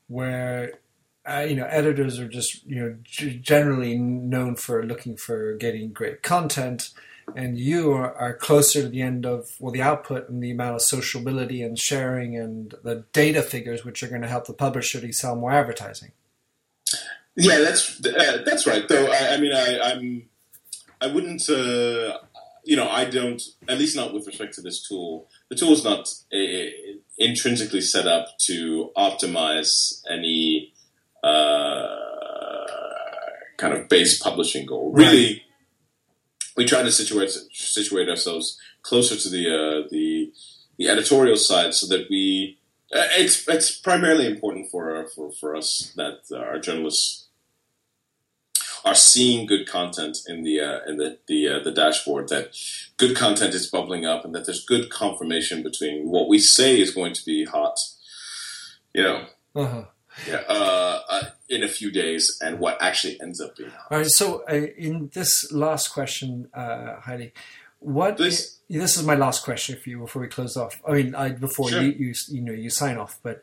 where 0.07 0.79
uh, 1.25 1.45
you 1.47 1.55
know 1.55 1.65
editors 1.65 2.19
are 2.19 2.27
just 2.27 2.65
you 2.65 2.75
know 2.75 2.95
g- 3.03 3.37
generally 3.37 3.97
known 3.97 4.55
for 4.55 4.85
looking 4.85 5.15
for 5.15 5.55
getting 5.55 5.91
great 5.91 6.21
content, 6.21 6.89
and 7.35 7.57
you 7.57 7.93
are, 7.93 8.13
are, 8.15 8.33
closer 8.33 8.81
to 8.81 8.89
the 8.89 9.01
end 9.01 9.25
of 9.25 9.49
well 9.59 9.71
the 9.71 9.81
output 9.81 10.29
and 10.29 10.43
the 10.43 10.51
amount 10.51 10.75
of 10.75 10.81
sociability 10.81 11.61
and 11.61 11.79
sharing 11.79 12.35
and 12.35 12.75
the 12.83 13.05
data 13.13 13.41
figures 13.41 13.85
which 13.85 14.03
are 14.03 14.09
going 14.09 14.21
to 14.21 14.27
help 14.27 14.45
the 14.45 14.53
publisher 14.53 14.99
to 14.99 15.13
sell 15.13 15.35
more 15.35 15.51
advertising. 15.51 16.11
Yeah, 17.35 17.59
that's 17.59 18.05
uh, 18.05 18.43
that's 18.45 18.67
right. 18.67 18.87
Though 18.87 19.07
I, 19.07 19.33
I 19.33 19.37
mean, 19.37 19.53
I, 19.53 19.79
I'm 19.79 20.29
I 21.01 21.07
wouldn't. 21.07 21.49
Uh, 21.49 22.17
you 22.65 22.77
know, 22.77 22.87
I 22.89 23.05
don't. 23.05 23.41
At 23.67 23.77
least 23.77 23.95
not 23.95 24.13
with 24.13 24.27
respect 24.27 24.53
to 24.55 24.61
this 24.61 24.87
tool. 24.87 25.27
The 25.49 25.55
tool 25.55 25.73
is 25.73 25.83
not 25.83 26.07
uh, 26.33 26.93
intrinsically 27.17 27.81
set 27.81 28.07
up 28.07 28.27
to 28.45 28.91
optimize 28.95 30.01
any 30.09 30.52
kind 33.57 33.73
of 33.73 33.89
base 33.89 34.19
publishing 34.21 34.65
goal. 34.65 34.91
Right. 34.91 35.05
Really, 35.05 35.43
we 36.57 36.65
try 36.65 36.83
to 36.83 36.91
situate 36.91 37.31
situate 37.51 38.09
ourselves 38.09 38.59
closer 38.81 39.15
to 39.15 39.29
the 39.29 39.47
uh, 39.47 39.87
the 39.89 40.31
the 40.77 40.89
editorial 40.89 41.37
side 41.37 41.73
so 41.73 41.87
that 41.87 42.09
we. 42.09 42.57
Uh, 42.93 43.07
it's 43.17 43.47
it's 43.47 43.75
primarily 43.75 44.27
important 44.27 44.69
for 44.69 45.07
for 45.15 45.31
for 45.31 45.55
us 45.55 45.91
that 45.95 46.19
our 46.35 46.59
journalists 46.59 47.23
are 48.85 48.95
seeing 48.95 49.45
good 49.45 49.67
content 49.67 50.17
in 50.27 50.43
the 50.43 50.59
uh, 50.59 50.79
in 50.87 50.97
the 50.97 51.17
the, 51.27 51.47
uh, 51.47 51.59
the 51.63 51.71
dashboard 51.71 52.29
that 52.29 52.55
good 52.97 53.15
content 53.15 53.53
is 53.53 53.67
bubbling 53.67 54.05
up 54.05 54.25
and 54.25 54.35
that 54.35 54.45
there's 54.45 54.65
good 54.65 54.89
confirmation 54.89 55.63
between 55.63 56.09
what 56.09 56.27
we 56.27 56.37
say 56.37 56.79
is 56.79 56.93
going 56.93 57.13
to 57.13 57.25
be 57.25 57.45
hot, 57.45 57.79
you 58.93 59.03
know, 59.03 59.25
uh-huh. 59.55 59.85
Yeah, 60.27 60.43
uh, 60.47 60.99
uh 61.09 61.23
in 61.49 61.63
a 61.63 61.67
few 61.67 61.91
days 61.91 62.39
and 62.41 62.59
what 62.59 62.81
actually 62.81 63.19
ends 63.21 63.39
up 63.41 63.55
being. 63.55 63.71
All 63.89 63.97
right. 63.97 64.07
So 64.09 64.43
uh, 64.49 64.67
in 64.77 65.09
this 65.13 65.51
last 65.51 65.89
question, 65.89 66.49
uh, 66.53 66.99
Haile, 67.01 67.31
what 67.79 68.17
this, 68.17 68.39
is, 68.39 68.59
this 68.69 68.97
is 68.97 69.05
my 69.05 69.15
last 69.15 69.43
question 69.43 69.77
for 69.81 69.89
you 69.89 69.99
before 69.99 70.21
we 70.21 70.27
close 70.27 70.55
off. 70.55 70.81
I 70.87 70.93
mean, 70.93 71.15
I, 71.15 71.29
before 71.29 71.69
sure. 71.69 71.81
you, 71.81 71.91
you 71.91 72.13
you 72.29 72.41
know 72.41 72.53
you 72.53 72.69
sign 72.69 72.97
off, 72.97 73.19
but 73.23 73.41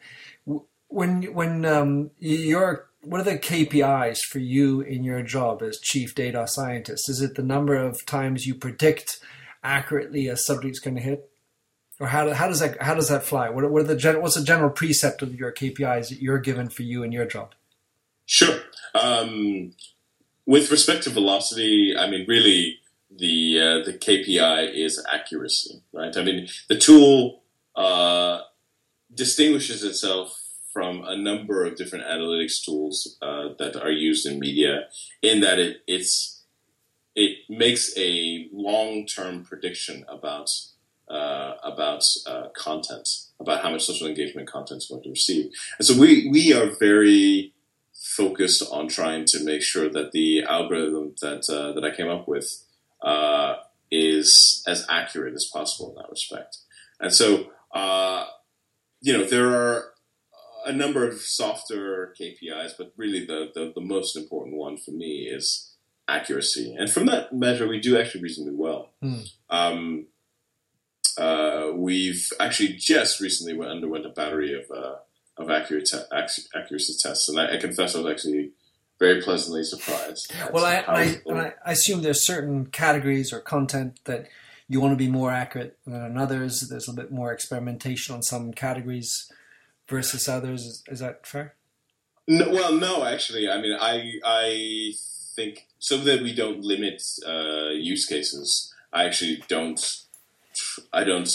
when 0.89 1.23
when 1.35 1.65
um, 1.65 2.11
you're 2.19 2.91
what 3.03 3.21
are 3.21 3.25
the 3.25 3.39
KPIs 3.39 4.19
for 4.19 4.39
you 4.39 4.81
in 4.81 5.05
your 5.05 5.23
job 5.23 5.63
as 5.63 5.81
chief 5.81 6.15
data 6.15 6.47
scientist? 6.47 7.09
Is 7.09 7.21
it 7.21 7.35
the 7.35 7.43
number 7.43 7.77
of 7.77 8.05
times 8.05 8.47
you 8.47 8.55
predict 8.55 9.21
accurately 9.63 10.27
a 10.27 10.37
subject's 10.37 10.81
going 10.81 10.97
to 10.97 11.03
hit, 11.03 11.31
or 12.01 12.07
how, 12.07 12.33
how 12.33 12.49
does 12.49 12.61
that 12.61 12.81
how 12.83 12.95
does 12.95 13.09
that 13.09 13.23
fly? 13.23 13.51
What, 13.51 13.71
what 13.71 13.83
are 13.83 13.87
the 13.87 13.95
gen, 13.95 14.21
what's 14.23 14.35
the 14.35 14.43
general 14.43 14.71
precept 14.71 15.21
of 15.21 15.35
your 15.35 15.53
KPIs 15.53 16.09
that 16.09 16.23
you're 16.23 16.39
given 16.39 16.71
for 16.71 16.83
you 16.83 17.05
and 17.05 17.13
your 17.13 17.27
job? 17.27 17.55
Sure. 18.25 18.59
Um, 18.95 19.75
with 20.47 20.71
respect 20.71 21.05
to 21.05 21.11
velocity, 21.11 21.95
I 21.97 22.09
mean, 22.11 22.25
really, 22.27 22.79
the 23.11 23.61
uh, 23.61 23.85
the 23.85 23.93
KPI 23.93 24.75
is 24.75 25.05
accuracy, 25.13 25.83
right? 25.93 26.17
I 26.17 26.25
mean, 26.25 26.49
the 26.69 26.79
tool 26.79 27.43
uh, 27.77 28.41
distinguishes 29.15 29.85
itself 29.85 30.41
from 30.73 31.05
a 31.05 31.17
number 31.17 31.65
of 31.65 31.77
different 31.77 32.05
analytics 32.07 32.65
tools 32.65 33.19
uh, 33.21 33.49
that 33.59 33.77
are 33.77 33.91
used 33.91 34.27
in 34.27 34.39
media, 34.39 34.85
in 35.21 35.41
that 35.41 35.59
it 35.59 35.83
it's 35.87 36.45
it 37.15 37.39
makes 37.51 37.93
a 37.99 38.49
long 38.53 39.05
term 39.07 39.45
prediction 39.45 40.07
about 40.09 40.49
uh, 41.11 41.55
about 41.63 42.05
uh, 42.27 42.49
content, 42.55 43.09
about 43.41 43.63
how 43.63 43.71
much 43.71 43.85
social 43.85 44.07
engagement 44.07 44.49
content 44.49 44.79
is 44.79 44.87
going 44.87 45.03
to 45.03 45.11
receive, 45.11 45.51
and 45.79 45.87
so 45.87 45.99
we 45.99 46.29
we 46.31 46.53
are 46.53 46.71
very 46.79 47.53
focused 47.95 48.63
on 48.71 48.89
trying 48.89 49.25
to 49.27 49.45
make 49.45 49.63
sure 49.63 49.89
that 49.89 50.13
the 50.13 50.43
algorithm 50.45 51.15
that 51.21 51.49
uh, 51.51 51.73
that 51.73 51.85
I 51.85 51.95
came 51.95 52.09
up 52.09 52.29
with 52.29 52.65
uh, 53.03 53.57
is 53.91 54.63
as 54.67 54.87
accurate 54.89 55.35
as 55.35 55.47
possible 55.53 55.91
in 55.91 55.97
that 55.97 56.11
respect, 56.11 56.59
and 57.01 57.13
so. 57.13 57.47
Uh, 57.73 58.27
you 59.03 59.17
know, 59.17 59.25
there 59.25 59.49
are 59.49 59.93
a 60.67 60.73
number 60.73 61.07
of 61.07 61.21
softer 61.21 62.15
KPIs, 62.21 62.73
but 62.77 62.93
really 62.97 63.25
the, 63.25 63.51
the, 63.55 63.73
the, 63.75 63.81
most 63.81 64.17
important 64.17 64.57
one 64.57 64.77
for 64.77 64.91
me 64.91 65.21
is 65.21 65.75
accuracy. 66.09 66.75
And 66.79 66.91
from 66.91 67.07
that 67.07 67.33
measure, 67.33 67.67
we 67.67 67.81
do 67.81 67.99
actually 67.99 68.23
reasonably 68.23 68.55
well. 68.55 68.91
Mm. 69.03 69.31
Um, 69.49 70.07
uh, 71.21 71.73
we've 71.75 72.29
actually 72.41 72.75
just 72.75 73.21
recently 73.21 73.55
underwent 73.67 74.07
a 74.07 74.11
battery 74.11 74.55
of 74.55 74.71
uh, 74.71 74.97
of 75.37 75.51
accurate 75.51 75.87
te- 75.87 75.99
accuracy 76.55 76.95
tests, 77.01 77.29
and 77.29 77.39
I, 77.39 77.55
I, 77.55 77.57
confess 77.59 77.95
I 77.95 78.01
was 78.01 78.13
actually 78.13 78.53
very 78.99 79.23
pleasantly 79.23 79.65
surprised. 79.65 80.33
Well, 80.53 80.65
I, 80.65 80.85
I, 80.87 81.33
I, 81.33 81.53
I 81.65 81.73
assume 81.73 82.03
there's 82.03 82.27
certain 82.27 82.67
categories 82.67 83.33
or 83.33 83.41
content 83.41 84.01
that 84.05 84.29
you 84.69 84.81
want 84.81 84.93
to 84.93 84.97
be 84.97 85.11
more 85.11 85.31
accurate 85.31 85.79
than 85.87 86.17
others. 86.17 86.61
There's 86.69 86.89
a 86.89 86.93
bit 86.93 87.11
more 87.11 87.33
experimentation 87.33 88.15
on 88.15 88.23
some 88.23 88.53
categories 88.53 89.31
versus 89.89 90.29
others. 90.29 90.65
Is, 90.65 90.85
is 90.89 91.01
that 91.01 91.27
fair? 91.27 91.55
No, 92.29 92.49
well, 92.51 92.73
no, 92.73 93.05
actually, 93.05 93.49
I 93.51 93.61
mean, 93.61 93.77
I 93.81 94.13
I 94.25 94.93
think 95.35 95.67
so 95.79 95.97
that 95.99 96.23
we 96.23 96.35
don't 96.35 96.61
limit 96.61 97.03
uh, 97.27 97.71
use 97.71 98.07
cases. 98.07 98.73
I 98.93 99.05
actually 99.05 99.43
don't. 99.49 99.81
I 100.93 101.05
don't 101.05 101.31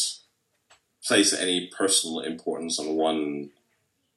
place 1.05 1.33
any 1.33 1.69
personal 1.77 2.19
importance 2.19 2.79
on 2.79 2.95
one 2.95 3.51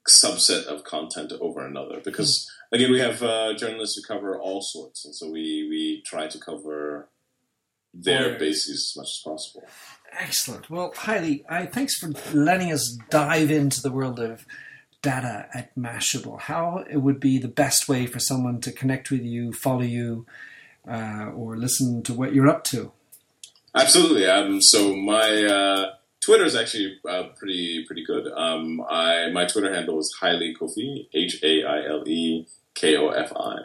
subset 0.09 0.65
of 0.65 0.85
content 0.85 1.33
over 1.39 1.65
another 1.65 2.01
because 2.03 2.51
again 2.73 2.91
we 2.91 2.99
have 2.99 3.23
uh, 3.23 3.53
journalists 3.55 3.97
who 3.97 4.03
cover 4.03 4.39
all 4.39 4.63
sorts 4.63 5.05
and 5.05 5.15
so 5.15 5.31
we 5.31 5.67
we 5.69 6.03
try 6.07 6.27
to 6.27 6.39
cover 6.39 7.09
their 7.93 8.31
right. 8.31 8.39
bases 8.39 8.93
as 8.93 8.97
much 8.97 9.11
as 9.11 9.23
possible. 9.25 9.65
Excellent. 10.19 10.71
Well 10.71 10.93
Haile 10.97 11.41
i 11.49 11.67
thanks 11.67 11.99
for 11.99 12.11
letting 12.33 12.73
us 12.73 12.97
dive 13.11 13.51
into 13.51 13.83
the 13.83 13.93
world 13.93 14.19
of 14.19 14.47
data 15.03 15.49
at 15.53 15.77
mashable. 15.77 16.41
How 16.41 16.85
it 16.91 16.99
would 16.99 17.21
be 17.21 17.39
the 17.39 17.49
best 17.49 17.89
way 17.89 18.07
for 18.07 18.19
someone 18.19 18.61
to 18.63 18.73
connect 18.73 19.11
with 19.11 19.23
you 19.23 19.53
follow 19.53 19.83
you 19.83 20.27
uh, 20.91 21.27
or 21.35 21.57
listen 21.57 22.03
to 22.05 22.15
what 22.15 22.35
you're 22.35 22.49
up 22.49 22.65
to 22.65 22.93
absolutely 23.75 24.27
um, 24.27 24.61
so 24.61 24.95
my 24.97 25.45
uh, 25.45 25.93
Twitter 26.21 26.45
is 26.45 26.57
actually 26.57 26.99
uh, 27.09 27.25
pretty 27.37 27.85
pretty 27.87 28.05
good. 28.05 28.31
Um, 28.33 28.83
I 28.89 29.31
my 29.31 29.47
Twitter 29.47 29.73
handle 29.73 29.99
is 29.99 30.15
Haile 30.21 30.55
Kofi, 30.61 31.09
H 31.15 31.43
A 31.43 31.65
I 31.65 31.87
L 31.87 32.07
E 32.07 32.47
K 32.75 32.97
O 32.97 33.09
F 33.09 33.33
I. 33.37 33.57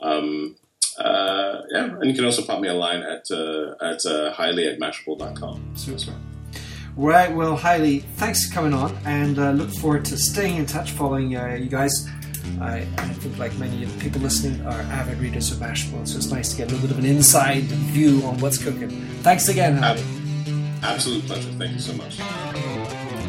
Um, 0.00 0.56
uh, 0.98 1.62
yeah, 1.70 1.84
and 1.84 2.06
you 2.06 2.14
can 2.14 2.24
also 2.24 2.42
pop 2.42 2.60
me 2.60 2.68
a 2.68 2.74
line 2.74 3.02
at 3.02 3.24
uh, 3.30 3.74
at 3.82 4.04
uh, 4.06 4.32
Haile 4.32 4.66
at 4.72 4.78
Mashable.com. 4.78 5.72
Super. 5.74 6.14
Right, 6.96 7.34
well, 7.34 7.56
Haile, 7.56 8.00
thanks 8.16 8.46
for 8.46 8.54
coming 8.54 8.72
on, 8.72 8.96
and 9.04 9.38
uh, 9.38 9.50
look 9.50 9.68
forward 9.68 10.06
to 10.06 10.16
staying 10.16 10.56
in 10.56 10.64
touch, 10.64 10.92
following 10.92 11.36
uh, 11.36 11.54
you 11.60 11.68
guys. 11.68 12.08
I, 12.60 12.78
I, 12.78 13.08
think, 13.14 13.38
like 13.38 13.56
many 13.58 13.82
of 13.82 13.92
the 13.92 14.00
people 14.02 14.20
listening, 14.20 14.64
are 14.66 14.80
avid 14.80 15.18
readers 15.18 15.52
of 15.52 15.58
Mashable, 15.58 16.06
so 16.06 16.16
it's 16.16 16.30
nice 16.30 16.50
to 16.50 16.56
get 16.56 16.70
a 16.70 16.74
little 16.74 16.88
bit 16.88 16.96
of 16.96 17.04
an 17.04 17.06
inside 17.06 17.64
view 17.64 18.22
on 18.24 18.38
what's 18.38 18.62
cooking. 18.62 18.90
Thanks 19.22 19.48
again, 19.48 19.76
Haile. 19.76 20.02
Absolute 20.82 21.24
pleasure. 21.26 21.50
Thank 21.52 21.72
you 21.72 21.80
so 21.80 21.92
much. 21.94 22.16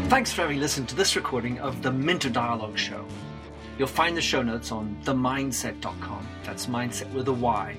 Thanks 0.09 0.31
for 0.31 0.43
having 0.43 0.59
listened 0.59 0.87
to 0.89 0.95
this 0.95 1.15
recording 1.15 1.59
of 1.59 1.81
the 1.81 1.91
Minter 1.91 2.29
Dialogue 2.29 2.77
Show. 2.77 3.05
You'll 3.77 3.87
find 3.87 4.15
the 4.15 4.21
show 4.21 4.41
notes 4.41 4.71
on 4.71 4.97
themyndset.com. 5.03 6.27
That's 6.43 6.67
mindset 6.67 7.11
with 7.13 7.27
a 7.27 7.33
Y, 7.33 7.75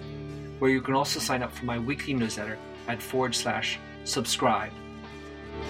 where 0.59 0.71
you 0.71 0.81
can 0.81 0.95
also 0.95 1.19
sign 1.19 1.43
up 1.43 1.53
for 1.53 1.65
my 1.65 1.79
weekly 1.79 2.15
newsletter 2.15 2.59
at 2.87 3.03
forward 3.03 3.35
slash 3.35 3.79
subscribe. 4.05 4.73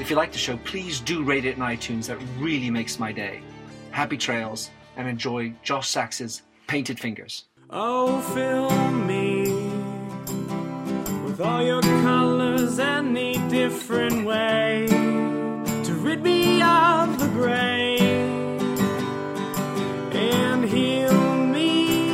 If 0.01 0.11
you 0.11 0.17
like 0.17 0.33
the 0.33 0.39
show, 0.39 0.57
please 0.59 1.01
do 1.01 1.23
rate 1.23 1.45
it 1.45 1.57
in 1.57 1.63
iTunes. 1.63 2.07
That 2.07 2.19
really 2.39 2.71
makes 2.71 2.99
my 2.99 3.13
day. 3.13 3.41
Happy 3.91 4.17
trails 4.17 4.71
and 4.99 5.09
enjoy 5.09 5.55
Josh 5.63 5.89
Sachs's 5.89 6.43
Painted 6.67 7.01
Fingers. 7.01 7.45
Oh, 7.71 8.21
fill 8.35 8.71
me 8.91 9.45
with 11.25 11.41
all 11.41 11.63
your 11.63 11.81
colors 11.81 12.79
any 12.79 13.39
different 13.49 14.27
way 14.27 14.87
to 14.89 15.95
rid 16.03 16.23
me 16.23 16.61
of 16.61 17.19
the 17.21 17.29
gray 17.29 17.99
and 20.13 20.65
heal 20.65 21.45
me 21.47 22.11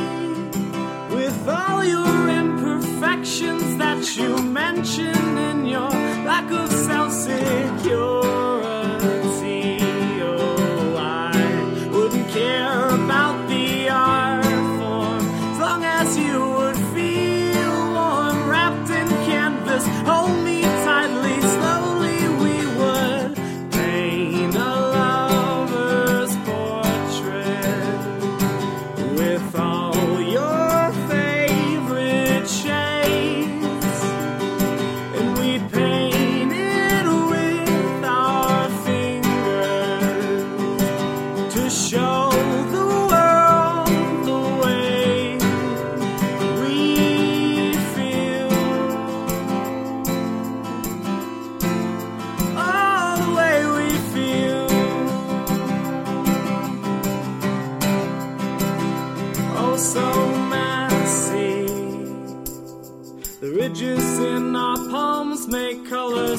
with 1.09 1.47
all 1.49 1.83
your 1.83 2.29
imperfections 2.29 3.77
that 3.77 4.15
you 4.15 4.37
mention 4.43 5.37
in 5.37 5.65
your 5.65 5.89
lack 5.89 6.51
of 6.51 6.71
self 6.71 7.11
security. 7.11 8.24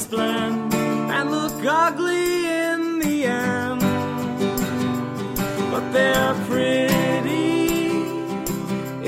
plan 0.05 0.71
and 1.11 1.31
look 1.31 1.53
ugly 1.65 2.45
in 2.45 2.99
the 2.99 3.25
end. 3.25 3.81
But 5.71 5.91
they're 5.91 6.35
pretty 6.45 7.89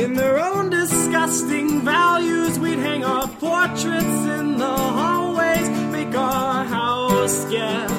in 0.03 0.13
their 0.13 0.39
own 0.39 0.69
disgusting 0.69 1.81
values. 1.81 2.59
We'd 2.59 2.79
hang 2.79 3.03
our 3.03 3.27
portraits 3.27 4.19
in 4.37 4.57
the 4.57 4.77
hallways, 4.99 5.69
make 5.91 6.15
our 6.15 6.63
house 6.65 7.51
yeah. 7.51 7.99